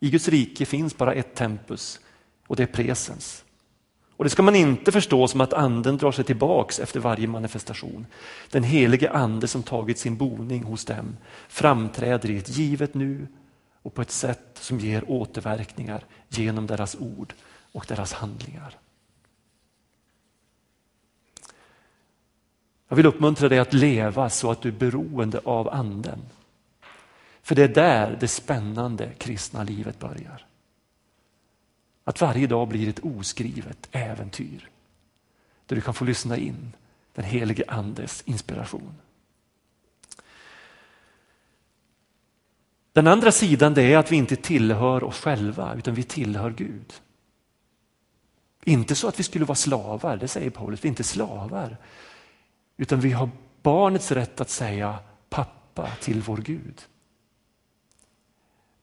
I 0.00 0.10
Guds 0.10 0.28
rike 0.28 0.66
finns 0.66 0.96
bara 0.96 1.14
ett 1.14 1.34
tempus 1.34 2.00
och 2.46 2.56
det 2.56 2.62
är 2.62 2.66
presens. 2.66 3.44
Och 4.16 4.24
det 4.24 4.30
ska 4.30 4.42
man 4.42 4.56
inte 4.56 4.92
förstå 4.92 5.28
som 5.28 5.40
att 5.40 5.52
anden 5.52 5.96
drar 5.96 6.12
sig 6.12 6.24
tillbaks 6.24 6.78
efter 6.78 7.00
varje 7.00 7.26
manifestation. 7.26 8.06
Den 8.50 8.62
helige 8.62 9.10
ande 9.10 9.48
som 9.48 9.62
tagit 9.62 9.98
sin 9.98 10.16
boning 10.16 10.62
hos 10.62 10.84
dem 10.84 11.16
framträder 11.48 12.30
i 12.30 12.36
ett 12.36 12.56
givet 12.56 12.94
nu 12.94 13.26
och 13.82 13.94
på 13.94 14.02
ett 14.02 14.10
sätt 14.10 14.58
som 14.60 14.78
ger 14.78 15.10
återverkningar 15.10 16.04
genom 16.28 16.66
deras 16.66 16.96
ord 17.00 17.34
och 17.72 17.84
deras 17.88 18.12
handlingar. 18.12 18.78
Jag 22.88 22.96
vill 22.96 23.06
uppmuntra 23.06 23.48
dig 23.48 23.58
att 23.58 23.72
leva 23.72 24.30
så 24.30 24.50
att 24.50 24.62
du 24.62 24.68
är 24.68 24.72
beroende 24.72 25.40
av 25.44 25.68
anden. 25.68 26.22
För 27.42 27.54
det 27.54 27.62
är 27.62 27.68
där 27.68 28.16
det 28.20 28.28
spännande 28.28 29.10
kristna 29.18 29.62
livet 29.62 29.98
börjar. 29.98 30.46
Att 32.08 32.20
varje 32.20 32.46
dag 32.46 32.68
blir 32.68 32.88
ett 32.88 33.04
oskrivet 33.04 33.88
äventyr. 33.92 34.70
Där 35.66 35.76
du 35.76 35.82
kan 35.82 35.94
få 35.94 36.04
lyssna 36.04 36.36
in 36.36 36.72
den 37.12 37.24
helige 37.24 37.64
andes 37.68 38.22
inspiration. 38.26 38.94
Den 42.92 43.06
andra 43.06 43.32
sidan 43.32 43.74
det 43.74 43.82
är 43.82 43.98
att 43.98 44.12
vi 44.12 44.16
inte 44.16 44.36
tillhör 44.36 45.04
oss 45.04 45.20
själva 45.20 45.74
utan 45.74 45.94
vi 45.94 46.02
tillhör 46.02 46.50
Gud. 46.50 46.94
Inte 48.64 48.94
så 48.94 49.08
att 49.08 49.18
vi 49.18 49.22
skulle 49.22 49.44
vara 49.44 49.56
slavar, 49.56 50.16
det 50.16 50.28
säger 50.28 50.50
Paulus, 50.50 50.84
vi 50.84 50.86
är 50.86 50.90
inte 50.90 51.04
slavar. 51.04 51.76
Utan 52.76 53.00
vi 53.00 53.12
har 53.12 53.30
barnets 53.62 54.12
rätt 54.12 54.40
att 54.40 54.50
säga 54.50 54.98
pappa 55.28 55.90
till 56.00 56.20
vår 56.20 56.36
Gud. 56.36 56.82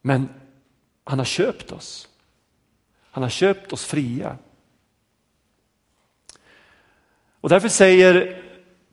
Men 0.01 0.29
han 1.03 1.19
har 1.19 1.25
köpt 1.25 1.71
oss. 1.71 2.09
Han 3.13 3.23
har 3.23 3.29
köpt 3.29 3.73
oss 3.73 3.85
fria. 3.85 4.37
Och 7.41 7.49
därför 7.49 7.69
säger 7.69 8.43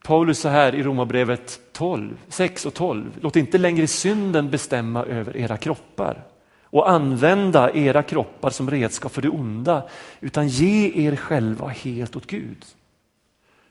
Paulus 0.04 0.38
så 0.38 0.48
här 0.48 0.74
i 0.74 0.82
Romarbrevet 0.82 1.60
12, 1.72 2.16
6 2.28 2.66
och 2.66 2.74
12. 2.74 3.18
Låt 3.20 3.36
inte 3.36 3.58
längre 3.58 3.86
synden 3.86 4.50
bestämma 4.50 5.04
över 5.04 5.36
era 5.36 5.56
kroppar 5.56 6.24
och 6.62 6.90
använda 6.90 7.74
era 7.74 8.02
kroppar 8.02 8.50
som 8.50 8.70
redskap 8.70 9.12
för 9.12 9.22
det 9.22 9.28
onda, 9.28 9.88
utan 10.20 10.48
ge 10.48 11.06
er 11.06 11.16
själva 11.16 11.68
helt 11.68 12.16
åt 12.16 12.26
Gud. 12.26 12.64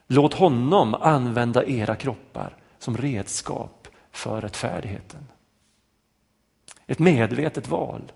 Låt 0.06 0.34
honom 0.34 0.94
använda 0.94 1.64
era 1.64 1.96
kroppar 1.96 2.56
som 2.78 2.96
redskap 2.96 3.88
för 4.10 4.40
rättfärdigheten. 4.40 5.26
Ett 6.86 6.98
medvetet 6.98 7.68
val 7.68 8.12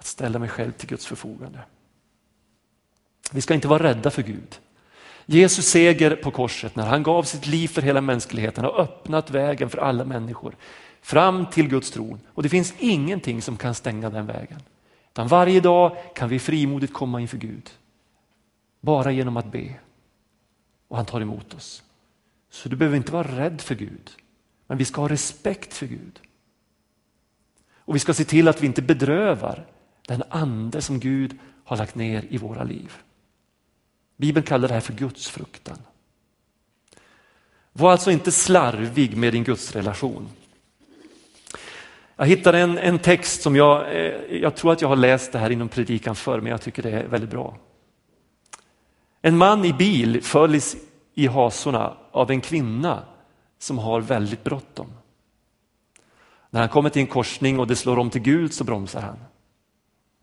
att 0.00 0.06
ställa 0.06 0.38
mig 0.38 0.48
själv 0.48 0.72
till 0.72 0.88
Guds 0.88 1.06
förfogande. 1.06 1.58
Vi 3.32 3.40
ska 3.40 3.54
inte 3.54 3.68
vara 3.68 3.82
rädda 3.82 4.10
för 4.10 4.22
Gud. 4.22 4.58
Jesus 5.26 5.66
seger 5.66 6.16
på 6.16 6.30
korset 6.30 6.76
när 6.76 6.86
han 6.86 7.02
gav 7.02 7.22
sitt 7.22 7.46
liv 7.46 7.68
för 7.68 7.82
hela 7.82 8.00
mänskligheten 8.00 8.64
har 8.64 8.80
öppnat 8.80 9.30
vägen 9.30 9.70
för 9.70 9.78
alla 9.78 10.04
människor 10.04 10.56
fram 11.00 11.46
till 11.46 11.68
Guds 11.68 11.90
tron. 11.90 12.20
Och 12.26 12.42
det 12.42 12.48
finns 12.48 12.74
ingenting 12.78 13.42
som 13.42 13.56
kan 13.56 13.74
stänga 13.74 14.10
den 14.10 14.26
vägen. 14.26 14.62
Utan 15.12 15.28
varje 15.28 15.60
dag 15.60 15.96
kan 16.14 16.28
vi 16.28 16.38
frimodigt 16.38 16.92
komma 16.92 17.20
inför 17.20 17.36
Gud. 17.36 17.70
Bara 18.80 19.12
genom 19.12 19.36
att 19.36 19.52
be 19.52 19.74
och 20.88 20.96
han 20.96 21.06
tar 21.06 21.20
emot 21.20 21.54
oss. 21.54 21.82
Så 22.50 22.68
du 22.68 22.76
behöver 22.76 22.96
inte 22.96 23.12
vara 23.12 23.38
rädd 23.38 23.60
för 23.60 23.74
Gud, 23.74 24.10
men 24.66 24.78
vi 24.78 24.84
ska 24.84 25.00
ha 25.00 25.08
respekt 25.08 25.74
för 25.74 25.86
Gud. 25.86 26.20
Och 27.74 27.94
vi 27.94 27.98
ska 27.98 28.14
se 28.14 28.24
till 28.24 28.48
att 28.48 28.62
vi 28.62 28.66
inte 28.66 28.82
bedrövar 28.82 29.66
den 30.06 30.22
ande 30.28 30.82
som 30.82 31.00
Gud 31.00 31.38
har 31.64 31.76
lagt 31.76 31.94
ner 31.94 32.24
i 32.30 32.38
våra 32.38 32.64
liv. 32.64 32.92
Bibeln 34.16 34.46
kallar 34.46 34.68
det 34.68 34.74
här 34.74 34.80
för 34.80 34.92
gudsfruktan. 34.92 35.78
Var 37.72 37.92
alltså 37.92 38.10
inte 38.10 38.32
slarvig 38.32 39.16
med 39.16 39.32
din 39.32 39.44
gudsrelation. 39.44 40.28
Jag 42.16 42.26
hittade 42.26 42.58
en, 42.58 42.78
en 42.78 42.98
text 42.98 43.42
som 43.42 43.56
jag, 43.56 43.96
eh, 43.96 44.36
jag 44.36 44.56
tror 44.56 44.72
att 44.72 44.80
jag 44.80 44.88
har 44.88 44.96
läst 44.96 45.32
det 45.32 45.38
här 45.38 45.50
inom 45.50 45.68
predikan 45.68 46.16
förr, 46.16 46.40
men 46.40 46.50
jag 46.50 46.60
tycker 46.60 46.82
det 46.82 46.90
är 46.90 47.06
väldigt 47.06 47.30
bra. 47.30 47.56
En 49.22 49.36
man 49.36 49.64
i 49.64 49.72
bil 49.72 50.22
följs 50.22 50.76
i 51.14 51.26
hasorna 51.26 51.96
av 52.10 52.30
en 52.30 52.40
kvinna 52.40 53.02
som 53.58 53.78
har 53.78 54.00
väldigt 54.00 54.44
bråttom. 54.44 54.92
När 56.50 56.60
han 56.60 56.68
kommer 56.68 56.90
till 56.90 57.02
en 57.02 57.06
korsning 57.06 57.58
och 57.58 57.66
det 57.66 57.76
slår 57.76 57.98
om 57.98 58.10
till 58.10 58.22
gult 58.22 58.54
så 58.54 58.64
bromsar 58.64 59.00
han. 59.00 59.18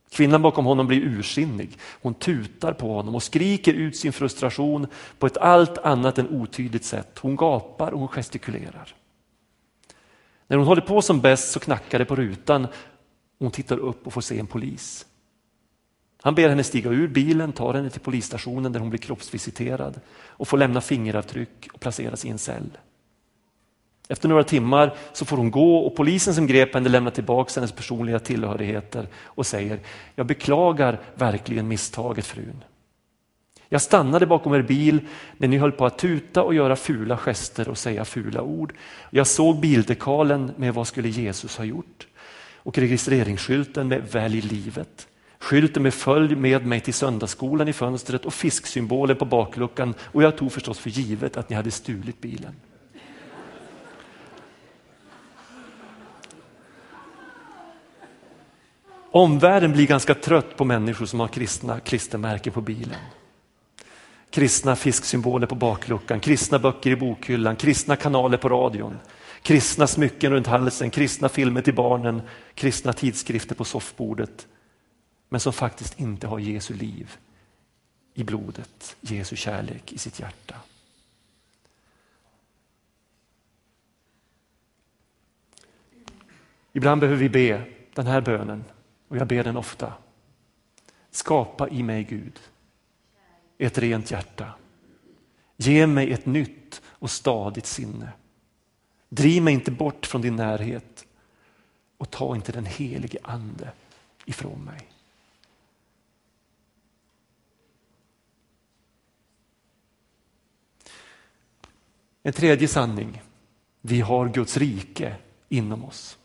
Kvinnan 0.10 0.42
bakom 0.42 0.66
honom 0.66 0.88
blir 0.88 1.02
ursinnig. 1.02 1.78
Hon 2.02 2.14
tutar 2.14 2.74
på 2.74 2.94
honom 2.94 3.16
och 3.16 3.24
skriker 3.24 3.74
ut 3.74 3.98
sin 3.98 4.14
frustration 4.14 4.88
på 5.20 5.28
ett 5.28 5.38
allt 5.38 5.78
annat 5.78 6.18
än 6.18 6.30
otydligt 6.30 6.86
sätt. 6.86 7.20
Hon 7.20 7.36
gapar 7.36 7.92
och 7.92 8.00
hon 8.00 8.08
gestikulerar. 8.08 8.96
När 10.48 10.58
hon 10.58 10.68
håller 10.68 10.82
på 10.82 11.02
som 11.02 11.22
bäst 11.22 11.52
så 11.52 11.60
knackar 11.60 12.00
det 12.00 12.06
på 12.06 12.16
rutan. 12.16 12.68
Hon 13.40 13.52
tittar 13.52 13.78
upp 13.78 14.08
och 14.08 14.14
får 14.14 14.22
se 14.22 14.40
en 14.40 14.48
polis. 14.48 15.06
Han 16.22 16.36
ber 16.36 16.50
henne 16.50 16.64
stiga 16.64 16.90
ur 16.90 17.08
bilen, 17.08 17.54
tar 17.54 17.74
henne 17.74 17.90
till 17.90 18.02
polisstationen 18.02 18.72
där 18.72 18.80
hon 18.80 18.90
blir 18.90 19.00
kroppsvisiterad 19.00 20.00
och 20.12 20.48
får 20.48 20.58
lämna 20.58 20.82
fingeravtryck 20.82 21.68
och 21.74 21.80
placeras 21.80 22.26
i 22.26 22.30
en 22.30 22.38
cell. 22.38 22.78
Efter 24.10 24.30
några 24.30 24.44
timmar 24.44 24.96
så 25.14 25.26
får 25.26 25.38
hon 25.38 25.52
gå 25.52 25.78
och 25.78 25.96
polisen 25.96 26.36
som 26.36 26.48
grep 26.48 26.74
henne 26.74 26.90
lämnar 26.90 27.12
tillbaka 27.12 27.52
hennes 27.56 27.72
personliga 27.72 28.20
tillhörigheter 28.20 29.08
och 29.24 29.46
säger, 29.46 29.80
jag 30.16 30.26
beklagar 30.26 31.00
verkligen 31.16 31.68
misstaget 31.68 32.26
frun. 32.26 32.64
Jag 33.70 33.82
stannade 33.82 34.26
bakom 34.26 34.54
er 34.54 34.62
bil 34.62 35.00
när 35.38 35.48
ni 35.48 35.58
höll 35.58 35.72
på 35.72 35.86
att 35.86 35.98
tuta 35.98 36.44
och 36.44 36.54
göra 36.54 36.76
fula 36.76 37.18
gester 37.18 37.70
och 37.70 37.78
säga 37.78 38.06
fula 38.06 38.42
ord. 38.42 38.74
Jag 39.10 39.28
såg 39.28 39.60
bildekalen 39.60 40.52
med 40.56 40.74
vad 40.74 40.88
skulle 40.88 41.10
Jesus 41.10 41.58
ha 41.58 41.66
gjort 41.66 42.08
och 42.56 42.78
registreringsskylten 42.78 43.88
med 43.88 44.12
välj 44.12 44.42
livet. 44.42 45.08
Skylten 45.40 45.84
med 45.84 45.94
följ 45.94 46.36
med 46.36 46.66
mig 46.66 46.80
till 46.80 46.94
söndagsskolan 46.94 47.68
i 47.68 47.74
fönstret 47.74 48.26
och 48.26 48.34
fisksymboler 48.34 49.16
på 49.16 49.26
bakluckan 49.26 49.94
och 50.02 50.24
jag 50.24 50.38
tog 50.38 50.52
förstås 50.52 50.80
för 50.80 50.90
givet 50.90 51.38
att 51.38 51.50
ni 51.50 51.56
hade 51.56 51.72
stulit 51.72 52.22
bilen. 52.22 52.56
Omvärlden 59.18 59.72
blir 59.72 59.88
ganska 59.88 60.16
trött 60.16 60.58
på 60.58 60.66
människor 60.66 61.06
som 61.06 61.20
har 61.20 61.28
kristna 61.28 61.80
klistermärken 61.80 62.54
på 62.54 62.62
bilen. 62.62 63.00
Kristna 64.30 64.76
fisksymboler 64.76 65.48
på 65.48 65.56
bakluckan, 65.56 66.20
kristna 66.20 66.60
böcker 66.60 66.92
i 66.92 66.96
bokhyllan, 66.96 67.56
kristna 67.56 67.96
kanaler 67.96 68.38
på 68.38 68.50
radion, 68.50 69.00
kristna 69.42 69.88
smycken 69.88 70.32
runt 70.32 70.48
halsen, 70.48 70.90
kristna 70.90 71.30
filmer 71.30 71.62
till 71.62 71.74
barnen, 71.74 72.22
kristna 72.54 72.94
tidskrifter 72.94 73.56
på 73.56 73.64
soffbordet. 73.64 74.48
Men 75.30 75.40
som 75.40 75.54
faktiskt 75.54 76.00
inte 76.00 76.28
har 76.28 76.40
Jesu 76.40 76.74
liv 76.74 77.18
i 78.14 78.24
blodet, 78.24 78.96
Jesu 79.02 79.36
kärlek 79.36 79.94
i 79.94 79.98
sitt 79.98 80.20
hjärta. 80.20 80.56
Ibland 86.74 87.02
behöver 87.02 87.20
vi 87.20 87.30
be 87.30 87.62
den 87.94 88.08
här 88.08 88.22
bönen 88.22 88.64
och 89.08 89.18
jag 89.18 89.28
ber 89.28 89.44
den 89.44 89.58
ofta. 89.58 89.94
Skapa 91.12 91.70
i 91.70 91.84
mig 91.84 92.04
Gud 92.04 92.40
ett 93.58 93.78
rent 93.78 94.12
hjärta. 94.12 94.54
Ge 95.58 95.88
mig 95.88 96.12
ett 96.12 96.26
nytt 96.26 96.82
och 96.86 97.12
stadigt 97.12 97.66
sinne. 97.66 98.12
Driv 99.10 99.44
mig 99.44 99.54
inte 99.54 99.72
bort 99.72 100.06
från 100.06 100.22
din 100.22 100.36
närhet 100.36 101.06
och 101.98 102.12
ta 102.12 102.36
inte 102.36 102.52
den 102.52 102.66
helige 102.66 103.20
ande 103.24 103.72
ifrån 104.26 104.64
mig. 104.64 104.90
En 112.24 112.34
tredje 112.34 112.68
sanning. 112.68 113.22
Vi 113.82 114.02
har 114.02 114.30
Guds 114.30 114.58
rike 114.58 115.16
inom 115.50 115.86
oss. 115.86 116.17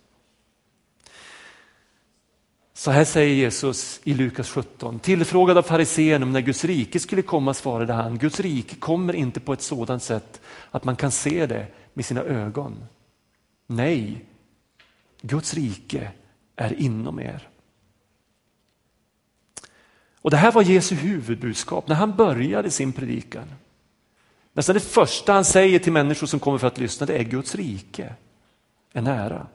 Så 2.83 2.91
här 2.91 3.05
säger 3.05 3.35
Jesus 3.35 4.01
i 4.05 4.15
Lukas 4.15 4.51
17. 4.51 4.99
Tillfrågad 4.99 5.59
av 5.59 5.63
fariséerna 5.63 6.27
om 6.27 6.33
när 6.33 6.41
Guds 6.41 6.65
rike 6.65 7.01
skulle 7.01 7.23
komma 7.23 7.55
svarade 7.55 7.93
han, 7.93 8.19
Guds 8.19 8.41
rike 8.41 8.77
kommer 8.77 9.13
inte 9.13 9.41
på 9.41 9.53
ett 9.53 9.63
sådant 9.63 10.03
sätt 10.03 10.41
att 10.71 10.85
man 10.85 10.97
kan 10.97 11.11
se 11.11 11.47
det 11.47 11.67
med 11.95 12.05
sina 12.05 12.21
ögon. 12.21 12.85
Nej, 13.67 14.25
Guds 15.21 15.55
rike 15.55 16.11
är 16.57 16.81
inom 16.81 17.21
er. 17.21 17.49
Och 20.17 20.31
Det 20.31 20.37
här 20.37 20.53
var 20.53 20.63
Jesu 20.63 20.95
huvudbudskap 20.95 21.89
när 21.89 21.95
han 21.95 22.17
började 22.17 22.71
sin 22.71 22.93
predikan. 22.93 23.53
Nästan 24.53 24.75
det 24.75 24.81
första 24.81 25.33
han 25.33 25.45
säger 25.45 25.79
till 25.79 25.93
människor 25.93 26.27
som 26.27 26.41
kommer 26.41 26.59
för 26.59 26.67
att 26.67 26.79
lyssna 26.79 27.07
det 27.07 27.19
är 27.19 27.25
Guds 27.25 27.55
rike 27.55 28.15
är 28.93 29.03
nära. 29.03 29.47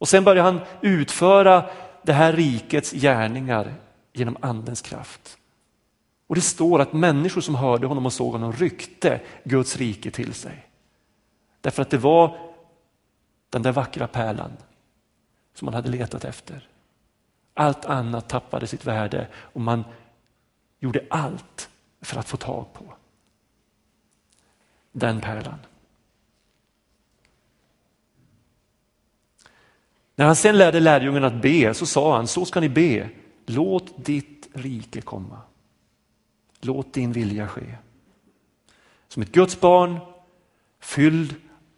Och 0.00 0.08
sen 0.08 0.24
börjar 0.24 0.44
han 0.44 0.60
utföra 0.80 1.70
det 2.02 2.12
här 2.12 2.32
rikets 2.32 2.92
gärningar 2.92 3.74
genom 4.12 4.36
andens 4.40 4.82
kraft. 4.82 5.38
Och 6.26 6.34
det 6.34 6.40
står 6.40 6.80
att 6.80 6.92
människor 6.92 7.40
som 7.40 7.54
hörde 7.54 7.86
honom 7.86 8.06
och 8.06 8.12
såg 8.12 8.32
honom 8.32 8.52
ryckte 8.52 9.20
Guds 9.44 9.76
rike 9.76 10.10
till 10.10 10.34
sig. 10.34 10.66
Därför 11.60 11.82
att 11.82 11.90
det 11.90 11.98
var 11.98 12.52
den 13.50 13.62
där 13.62 13.72
vackra 13.72 14.06
pärlan 14.06 14.52
som 15.54 15.66
man 15.66 15.74
hade 15.74 15.88
letat 15.88 16.24
efter. 16.24 16.68
Allt 17.54 17.84
annat 17.84 18.28
tappade 18.28 18.66
sitt 18.66 18.86
värde 18.86 19.28
och 19.34 19.60
man 19.60 19.84
gjorde 20.78 21.04
allt 21.10 21.68
för 22.00 22.18
att 22.18 22.28
få 22.28 22.36
tag 22.36 22.66
på 22.72 22.94
den 24.92 25.20
pärlan. 25.20 25.58
När 30.20 30.26
han 30.26 30.36
sen 30.36 30.58
lärde 30.58 30.80
lärjungarna 30.80 31.26
att 31.26 31.42
be 31.42 31.74
så 31.74 31.86
sa 31.86 32.16
han, 32.16 32.26
så 32.26 32.44
ska 32.44 32.60
ni 32.60 32.68
be, 32.68 33.08
låt 33.46 34.04
ditt 34.04 34.48
rike 34.52 35.00
komma. 35.00 35.40
Låt 36.60 36.92
din 36.92 37.12
vilja 37.12 37.48
ske. 37.48 37.74
Som 39.08 39.22
ett 39.22 39.32
Guds 39.32 39.60
barn, 39.60 39.98
fylld 40.80 41.34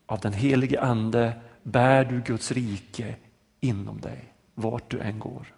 av 0.06 0.20
den 0.20 0.32
helige 0.32 0.80
ande, 0.80 1.40
bär 1.62 2.04
du 2.04 2.20
Guds 2.20 2.52
rike 2.52 3.16
inom 3.60 4.00
dig, 4.00 4.32
vart 4.54 4.90
du 4.90 5.00
än 5.00 5.18
går. 5.18 5.54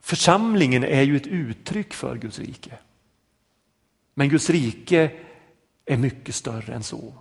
Församlingen 0.00 0.84
är 0.84 1.02
ju 1.02 1.16
ett 1.16 1.26
uttryck 1.26 1.94
för 1.94 2.16
Guds 2.16 2.38
rike. 2.38 2.78
Men 4.14 4.28
Guds 4.28 4.50
rike 4.50 5.12
är 5.84 5.96
mycket 5.96 6.34
större 6.34 6.74
än 6.74 6.82
så. 6.82 7.14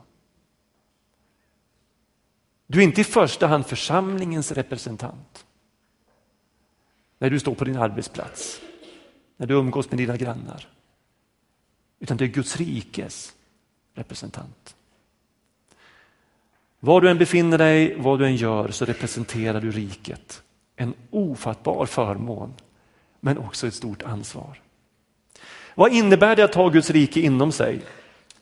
Du 2.67 2.79
är 2.79 2.83
inte 2.83 3.01
i 3.01 3.03
första 3.03 3.47
hand 3.47 3.65
församlingens 3.65 4.51
representant. 4.51 5.45
När 7.19 7.29
du 7.29 7.39
står 7.39 7.55
på 7.55 7.65
din 7.65 7.77
arbetsplats, 7.77 8.61
när 9.37 9.47
du 9.47 9.53
umgås 9.53 9.91
med 9.91 9.97
dina 9.97 10.17
grannar. 10.17 10.67
Utan 11.99 12.17
du 12.17 12.25
är 12.25 12.29
Guds 12.29 12.57
rikes 12.57 13.33
representant. 13.93 14.75
Var 16.79 17.01
du 17.01 17.09
än 17.09 17.17
befinner 17.17 17.57
dig, 17.57 17.95
vad 17.99 18.19
du 18.19 18.25
än 18.25 18.35
gör 18.35 18.71
så 18.71 18.85
representerar 18.85 19.61
du 19.61 19.71
riket. 19.71 20.43
En 20.75 20.93
ofattbar 21.09 21.85
förmån 21.85 22.53
men 23.19 23.37
också 23.37 23.67
ett 23.67 23.73
stort 23.73 24.03
ansvar. 24.03 24.61
Vad 25.75 25.93
innebär 25.93 26.35
det 26.35 26.43
att 26.43 26.55
ha 26.55 26.69
Guds 26.69 26.89
rike 26.89 27.19
inom 27.19 27.51
sig? 27.51 27.81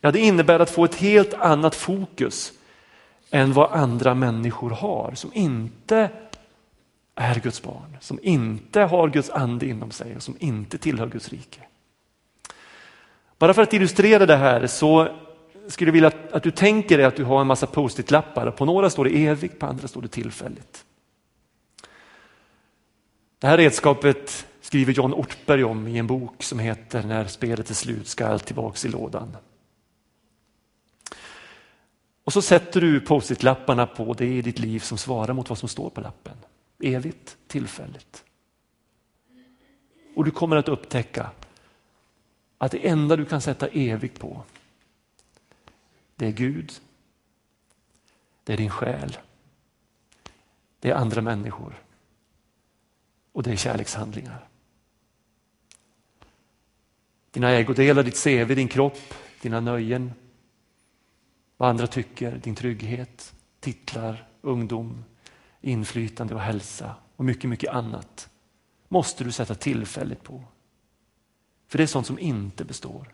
Ja, 0.01 0.11
det 0.11 0.19
innebär 0.19 0.59
att 0.59 0.69
få 0.69 0.85
ett 0.85 0.95
helt 0.95 1.33
annat 1.33 1.75
fokus 1.75 2.53
än 3.33 3.53
vad 3.53 3.71
andra 3.71 4.15
människor 4.15 4.69
har 4.69 5.11
som 5.15 5.31
inte 5.33 6.09
är 7.15 7.39
Guds 7.39 7.61
barn, 7.61 7.97
som 7.99 8.19
inte 8.21 8.81
har 8.81 9.09
Guds 9.09 9.29
ande 9.29 9.65
inom 9.65 9.91
sig 9.91 10.15
och 10.15 10.23
som 10.23 10.35
inte 10.39 10.77
tillhör 10.77 11.07
Guds 11.07 11.29
rike. 11.29 11.59
Bara 13.37 13.53
för 13.53 13.61
att 13.61 13.73
illustrera 13.73 14.25
det 14.25 14.35
här 14.35 14.67
så 14.67 15.07
skulle 15.67 15.89
jag 15.89 15.93
vilja 15.93 16.07
att, 16.07 16.31
att 16.31 16.43
du 16.43 16.51
tänker 16.51 16.97
dig 16.97 17.05
att 17.05 17.15
du 17.15 17.23
har 17.23 17.41
en 17.41 17.47
massa 17.47 17.67
post-it-lappar. 17.67 18.51
På 18.51 18.65
några 18.65 18.89
står 18.89 19.05
det 19.05 19.25
evigt, 19.25 19.59
på 19.59 19.65
andra 19.65 19.87
står 19.87 20.01
det 20.01 20.07
tillfälligt. 20.07 20.85
Det 23.39 23.47
här 23.47 23.57
redskapet 23.57 24.47
skriver 24.61 24.93
John 24.93 25.13
Ortberg 25.13 25.63
om 25.63 25.87
i 25.87 25.97
en 25.97 26.07
bok 26.07 26.43
som 26.43 26.59
heter 26.59 27.03
När 27.03 27.25
spelet 27.25 27.69
är 27.69 27.73
slut 27.73 28.07
ska 28.07 28.27
allt 28.27 28.45
tillbaks 28.45 28.85
i 28.85 28.89
lådan. 28.89 29.37
Och 32.23 32.33
så 32.33 32.41
sätter 32.41 32.81
du 32.81 33.01
post-it-lapparna 33.01 33.85
på 33.85 34.13
det 34.13 34.25
i 34.25 34.41
ditt 34.41 34.59
liv 34.59 34.79
som 34.79 34.97
svarar 34.97 35.33
mot 35.33 35.49
vad 35.49 35.57
som 35.57 35.69
står 35.69 35.89
på 35.89 36.01
lappen. 36.01 36.37
Evigt, 36.79 37.37
tillfälligt. 37.47 38.23
Och 40.15 40.25
du 40.25 40.31
kommer 40.31 40.55
att 40.55 40.67
upptäcka 40.67 41.31
att 42.57 42.71
det 42.71 42.87
enda 42.87 43.15
du 43.15 43.25
kan 43.25 43.41
sätta 43.41 43.67
evigt 43.67 44.19
på 44.19 44.43
det 46.15 46.27
är 46.27 46.31
Gud, 46.31 46.71
det 48.43 48.53
är 48.53 48.57
din 48.57 48.69
själ, 48.69 49.17
det 50.79 50.89
är 50.89 50.95
andra 50.95 51.21
människor 51.21 51.83
och 53.31 53.43
det 53.43 53.51
är 53.51 53.55
kärlekshandlingar. 53.55 54.47
Dina 57.31 57.49
ägodelar, 57.49 58.03
ditt 58.03 58.23
CV, 58.23 58.55
din 58.55 58.67
kropp, 58.67 59.13
dina 59.41 59.59
nöjen, 59.59 60.13
vad 61.57 61.69
andra 61.69 61.87
tycker, 61.87 62.31
din 62.31 62.55
trygghet, 62.55 63.33
titlar, 63.59 64.27
ungdom, 64.41 65.03
inflytande 65.61 66.35
och 66.35 66.41
hälsa 66.41 66.95
och 67.15 67.25
mycket, 67.25 67.49
mycket 67.49 67.73
annat 67.73 68.29
måste 68.87 69.23
du 69.23 69.31
sätta 69.31 69.55
tillfället 69.55 70.23
på. 70.23 70.43
För 71.67 71.77
det 71.77 71.83
är 71.83 71.87
sånt 71.87 72.07
som 72.07 72.19
inte 72.19 72.65
består. 72.65 73.13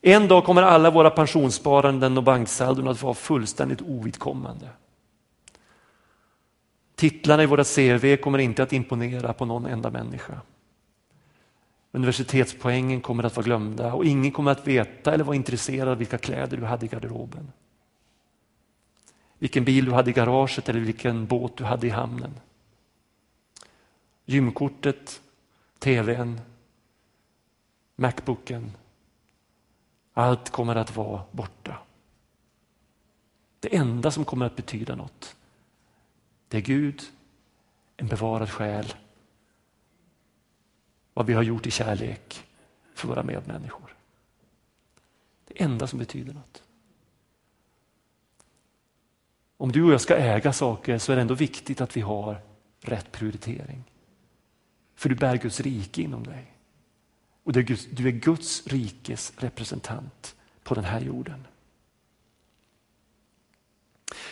En 0.00 0.28
dag 0.28 0.44
kommer 0.44 0.62
alla 0.62 0.90
våra 0.90 1.10
pensionssparanden 1.10 2.18
och 2.18 2.24
banksaldon 2.24 2.88
att 2.88 3.02
vara 3.02 3.14
fullständigt 3.14 3.82
ovidkommande. 3.82 4.68
Titlarna 6.94 7.42
i 7.42 7.46
våra 7.46 7.64
CV 7.64 8.16
kommer 8.16 8.38
inte 8.38 8.62
att 8.62 8.72
imponera 8.72 9.32
på 9.32 9.44
någon 9.44 9.66
enda 9.66 9.90
människa. 9.90 10.40
Universitetspoängen 11.96 13.00
kommer 13.00 13.24
att 13.24 13.36
vara 13.36 13.44
glömda 13.44 13.94
och 13.94 14.04
ingen 14.04 14.32
kommer 14.32 14.50
att 14.50 14.66
veta 14.66 15.14
eller 15.14 15.24
vara 15.24 15.36
intresserad 15.36 15.88
av 15.88 15.98
vilka 15.98 16.18
kläder 16.18 16.56
du 16.56 16.64
hade 16.64 16.86
i 16.86 16.88
garderoben. 16.88 17.52
Vilken 19.38 19.64
bil 19.64 19.84
du 19.84 19.92
hade 19.92 20.10
i 20.10 20.12
garaget 20.12 20.68
eller 20.68 20.80
vilken 20.80 21.26
båt 21.26 21.56
du 21.56 21.64
hade 21.64 21.86
i 21.86 21.90
hamnen. 21.90 22.34
Gymkortet, 24.24 25.20
tvn, 25.78 26.40
Macbooken. 27.96 28.72
Allt 30.12 30.50
kommer 30.50 30.76
att 30.76 30.96
vara 30.96 31.22
borta. 31.30 31.78
Det 33.60 33.76
enda 33.76 34.10
som 34.10 34.24
kommer 34.24 34.46
att 34.46 34.56
betyda 34.56 34.94
något, 34.94 35.36
det 36.48 36.56
är 36.56 36.62
Gud, 36.62 37.02
en 37.96 38.06
bevarad 38.06 38.50
själ, 38.50 38.94
vad 41.16 41.26
vi 41.26 41.32
har 41.32 41.42
gjort 41.42 41.66
i 41.66 41.70
kärlek 41.70 42.44
för 42.94 43.08
våra 43.08 43.22
medmänniskor. 43.22 43.94
Det 45.48 45.62
enda 45.62 45.86
som 45.86 45.98
betyder 45.98 46.32
något. 46.32 46.62
Om 49.56 49.72
du 49.72 49.82
och 49.82 49.92
jag 49.92 50.00
ska 50.00 50.16
äga 50.16 50.52
saker 50.52 50.98
så 50.98 51.12
är 51.12 51.16
det 51.16 51.22
ändå 51.22 51.34
viktigt 51.34 51.80
att 51.80 51.96
vi 51.96 52.00
har 52.00 52.40
rätt 52.80 53.12
prioritering. 53.12 53.84
För 54.94 55.08
du 55.08 55.14
bär 55.14 55.36
Guds 55.36 55.60
rike 55.60 56.02
inom 56.02 56.24
dig. 56.24 56.52
Och 57.42 57.52
du 57.52 57.60
är 58.08 58.10
Guds 58.10 58.66
rikes 58.66 59.32
representant 59.36 60.36
på 60.62 60.74
den 60.74 60.84
här 60.84 61.00
jorden. 61.00 61.46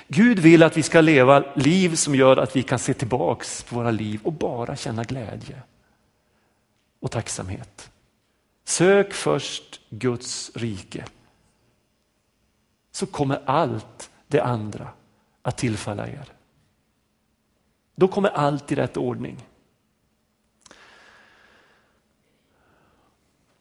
Gud 0.08 0.38
vill 0.38 0.62
att 0.62 0.76
vi 0.76 0.82
ska 0.82 1.00
leva 1.00 1.54
liv 1.54 1.94
som 1.94 2.14
gör 2.14 2.36
att 2.36 2.56
vi 2.56 2.62
kan 2.62 2.78
se 2.78 2.94
tillbaks 2.94 3.62
på 3.62 3.76
våra 3.76 3.90
liv 3.90 4.20
och 4.22 4.32
bara 4.32 4.76
känna 4.76 5.04
glädje 5.04 5.62
och 7.04 7.10
tacksamhet. 7.10 7.90
Sök 8.64 9.12
först 9.12 9.80
Guds 9.90 10.50
rike 10.54 11.04
så 12.90 13.06
kommer 13.06 13.42
allt 13.44 14.10
det 14.26 14.40
andra 14.40 14.88
att 15.42 15.58
tillfalla 15.58 16.08
er. 16.08 16.32
Då 17.94 18.08
kommer 18.08 18.28
allt 18.28 18.72
i 18.72 18.74
rätt 18.74 18.96
ordning. 18.96 19.46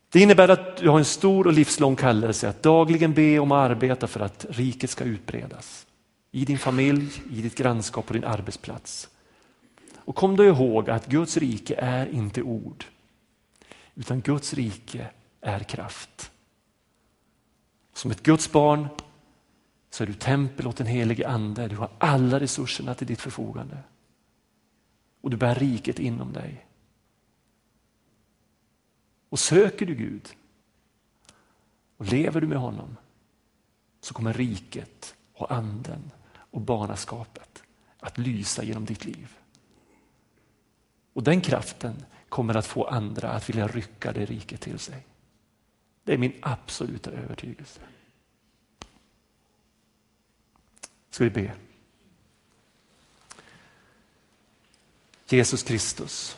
Det 0.09 0.19
innebär 0.19 0.49
att 0.49 0.77
du 0.77 0.89
har 0.89 0.99
en 0.99 1.05
stor 1.05 1.47
och 1.47 1.53
livslång 1.53 1.95
kallelse 1.95 2.49
att 2.49 2.63
dagligen 2.63 3.13
be 3.13 3.39
om 3.39 3.51
att 3.51 3.71
arbeta 3.71 4.07
för 4.07 4.19
att 4.19 4.45
riket 4.49 4.89
ska 4.89 5.03
utbredas. 5.03 5.87
I 6.31 6.45
din 6.45 6.59
familj, 6.59 7.23
i 7.31 7.41
ditt 7.41 7.55
grannskap 7.55 8.07
och 8.07 8.13
din 8.13 8.23
arbetsplats. 8.23 9.09
Och 9.97 10.15
kom 10.15 10.35
då 10.35 10.45
ihåg 10.45 10.89
att 10.89 11.07
Guds 11.07 11.37
rike 11.37 11.75
är 11.75 12.07
inte 12.07 12.41
ord, 12.41 12.85
utan 13.95 14.21
Guds 14.21 14.53
rike 14.53 15.11
är 15.41 15.59
kraft. 15.59 16.31
Som 17.93 18.11
ett 18.11 18.23
Guds 18.23 18.51
barn 18.51 18.87
så 19.89 20.03
är 20.03 20.07
du 20.07 20.13
tempel 20.13 20.67
åt 20.67 20.77
den 20.77 20.87
helige 20.87 21.27
ande. 21.27 21.67
Du 21.67 21.75
har 21.75 21.91
alla 21.97 22.39
resurserna 22.39 22.93
till 22.93 23.07
ditt 23.07 23.21
förfogande. 23.21 23.77
Och 25.21 25.29
du 25.29 25.37
bär 25.37 25.55
riket 25.55 25.99
inom 25.99 26.33
dig. 26.33 26.65
Och 29.29 29.39
söker 29.39 29.85
du 29.85 29.95
Gud 29.95 30.35
och 31.97 32.05
lever 32.05 32.41
du 32.41 32.47
med 32.47 32.57
honom 32.57 32.97
så 34.01 34.13
kommer 34.13 34.33
riket 34.33 35.15
och 35.33 35.51
anden 35.51 36.11
och 36.35 36.61
barnaskapet 36.61 37.63
att 37.99 38.17
lysa 38.17 38.63
genom 38.63 38.85
ditt 38.85 39.05
liv. 39.05 39.37
Och 41.13 41.23
den 41.23 41.41
kraften 41.41 42.05
kommer 42.33 42.57
att 42.57 42.67
få 42.67 42.83
andra 42.83 43.29
att 43.29 43.49
vilja 43.49 43.67
rycka 43.67 44.11
det 44.11 44.25
riket 44.25 44.61
till 44.61 44.79
sig. 44.79 45.05
Det 46.03 46.13
är 46.13 46.17
min 46.17 46.33
absoluta 46.41 47.11
övertygelse. 47.11 47.79
Ska 51.09 51.23
vi 51.23 51.29
be? 51.29 51.53
Jesus 55.27 55.63
Kristus, 55.63 56.37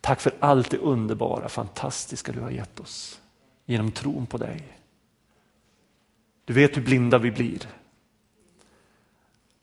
tack 0.00 0.20
för 0.20 0.34
allt 0.40 0.70
det 0.70 0.78
underbara, 0.78 1.48
fantastiska 1.48 2.32
du 2.32 2.40
har 2.40 2.50
gett 2.50 2.80
oss 2.80 3.20
genom 3.64 3.92
tron 3.92 4.26
på 4.26 4.38
dig. 4.38 4.78
Du 6.44 6.52
vet 6.52 6.76
hur 6.76 6.82
blinda 6.82 7.18
vi 7.18 7.30
blir 7.30 7.68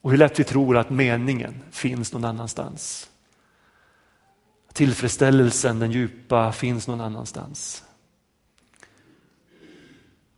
och 0.01 0.11
hur 0.11 0.17
lätt 0.17 0.39
vi 0.39 0.43
tror 0.43 0.77
att 0.77 0.89
meningen 0.89 1.61
finns 1.71 2.13
någon 2.13 2.25
annanstans. 2.25 3.09
Tillfredsställelsen, 4.75 5.79
den 5.79 5.91
djupa, 5.91 6.51
finns 6.51 6.87
någon 6.87 7.01
annanstans. 7.01 7.83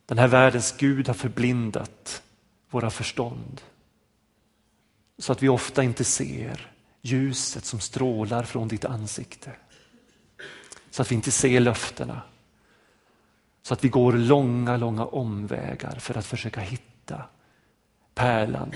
Den 0.06 0.18
här 0.18 0.28
världens 0.28 0.74
Gud 0.78 1.06
har 1.06 1.14
förblindat 1.14 2.22
våra 2.70 2.90
förstånd. 2.90 3.60
Så 5.18 5.32
att 5.32 5.42
vi 5.42 5.48
ofta 5.48 5.82
inte 5.82 6.04
ser 6.04 6.72
ljuset 7.02 7.64
som 7.64 7.80
strålar 7.80 8.42
från 8.42 8.68
ditt 8.68 8.84
ansikte. 8.84 9.52
Så 10.90 11.02
att 11.02 11.10
vi 11.10 11.14
inte 11.14 11.30
ser 11.30 11.60
löftena. 11.60 12.22
Så 13.62 13.74
att 13.74 13.84
vi 13.84 13.88
går 13.88 14.12
långa, 14.12 14.76
långa 14.76 15.04
omvägar 15.04 15.98
för 15.98 16.18
att 16.18 16.26
försöka 16.26 16.60
hitta 16.60 17.22
pärlan 18.14 18.72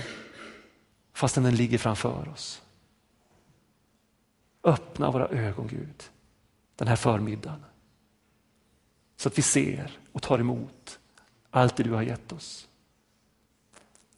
fastän 1.13 1.43
den 1.43 1.55
ligger 1.55 1.77
framför 1.77 2.29
oss. 2.29 2.62
Öppna 4.63 5.11
våra 5.11 5.27
ögon 5.27 5.67
Gud 5.67 6.03
den 6.75 6.87
här 6.87 6.95
förmiddagen. 6.95 7.65
Så 9.15 9.27
att 9.27 9.37
vi 9.37 9.41
ser 9.41 9.99
och 10.11 10.21
tar 10.21 10.39
emot 10.39 10.99
allt 11.49 11.75
det 11.75 11.83
du 11.83 11.91
har 11.91 12.01
gett 12.01 12.31
oss. 12.31 12.67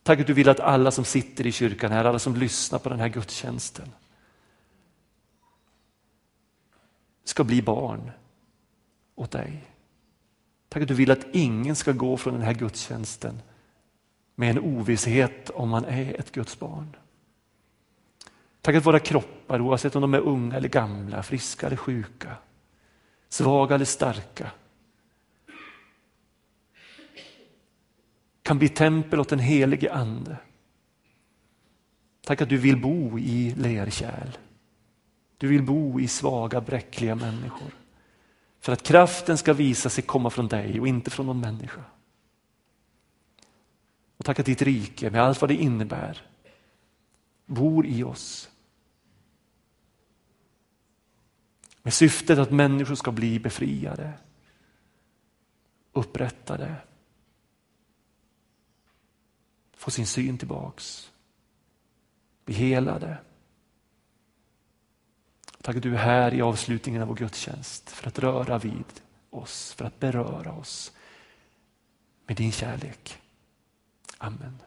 Tack 0.03 0.19
att 0.19 0.27
du 0.27 0.33
vill 0.33 0.49
att 0.49 0.59
alla 0.59 0.91
som 0.91 1.05
sitter 1.05 1.47
i 1.47 1.51
kyrkan 1.51 1.91
här, 1.91 2.05
alla 2.05 2.19
som 2.19 2.35
lyssnar 2.35 2.79
på 2.79 2.89
den 2.89 2.99
här 2.99 3.09
gudstjänsten 3.09 3.91
ska 7.23 7.43
bli 7.43 7.61
barn 7.61 8.11
åt 9.15 9.31
dig. 9.31 9.63
Tack 10.69 10.81
att 10.81 10.87
du 10.87 10.93
vill 10.93 11.11
att 11.11 11.27
ingen 11.33 11.75
ska 11.75 11.91
gå 11.91 12.17
från 12.17 12.33
den 12.33 12.43
här 12.43 12.53
gudstjänsten 12.53 13.41
med 14.35 14.49
en 14.49 14.59
ovisshet 14.59 15.49
om 15.49 15.69
man 15.69 15.85
är 15.85 16.19
ett 16.19 16.31
Guds 16.31 16.59
barn. 16.59 16.95
Tack 18.65 18.75
att 18.75 18.85
våra 18.85 18.99
kroppar, 18.99 19.61
oavsett 19.61 19.95
om 19.95 20.01
de 20.01 20.13
är 20.13 20.19
unga 20.19 20.55
eller 20.55 20.69
gamla, 20.69 21.23
friska 21.23 21.67
eller 21.67 21.77
sjuka, 21.77 22.37
svaga 23.29 23.75
eller 23.75 23.85
starka, 23.85 24.51
kan 28.43 28.59
bli 28.59 28.69
tempel 28.69 29.19
åt 29.19 29.29
den 29.29 29.39
helige 29.39 29.93
ande. 29.93 30.37
Tack 32.21 32.41
att 32.41 32.49
du 32.49 32.57
vill 32.57 32.81
bo 32.81 33.19
i 33.19 33.55
lerkärl. 33.57 34.37
Du 35.37 35.47
vill 35.47 35.63
bo 35.63 35.99
i 35.99 36.07
svaga, 36.07 36.61
bräckliga 36.61 37.15
människor. 37.15 37.71
För 38.59 38.73
att 38.73 38.83
kraften 38.83 39.37
ska 39.37 39.53
visa 39.53 39.89
sig 39.89 40.03
komma 40.03 40.29
från 40.29 40.47
dig 40.47 40.79
och 40.79 40.87
inte 40.87 41.09
från 41.11 41.25
någon 41.25 41.39
människa. 41.39 41.83
Och 44.17 44.25
tack 44.25 44.39
att 44.39 44.45
ditt 44.45 44.61
rike 44.61 45.09
med 45.09 45.21
allt 45.21 45.41
vad 45.41 45.49
det 45.49 45.55
innebär 45.55 46.21
bor 47.45 47.85
i 47.85 48.03
oss. 48.03 48.49
Med 51.85 51.93
syftet 51.93 52.39
att 52.39 52.51
människor 52.51 52.95
ska 52.95 53.11
bli 53.11 53.39
befriade, 53.39 54.13
upprättade, 55.91 56.75
få 59.73 59.91
sin 59.91 60.07
syn 60.07 60.37
tillbaks, 60.37 61.11
bli 62.45 62.55
helade. 62.55 63.17
Tack 65.61 65.75
att 65.75 65.83
du 65.83 65.93
är 65.93 65.99
här 65.99 66.33
i 66.33 66.41
avslutningen 66.41 67.01
av 67.01 67.07
vår 67.07 67.15
gudstjänst 67.15 67.89
för 67.89 68.07
att 68.07 68.19
röra 68.19 68.57
vid 68.57 69.01
oss, 69.29 69.73
för 69.73 69.85
att 69.85 69.99
beröra 69.99 70.51
oss 70.51 70.91
med 72.25 72.37
din 72.37 72.51
kärlek. 72.51 73.21
Amen. 74.17 74.61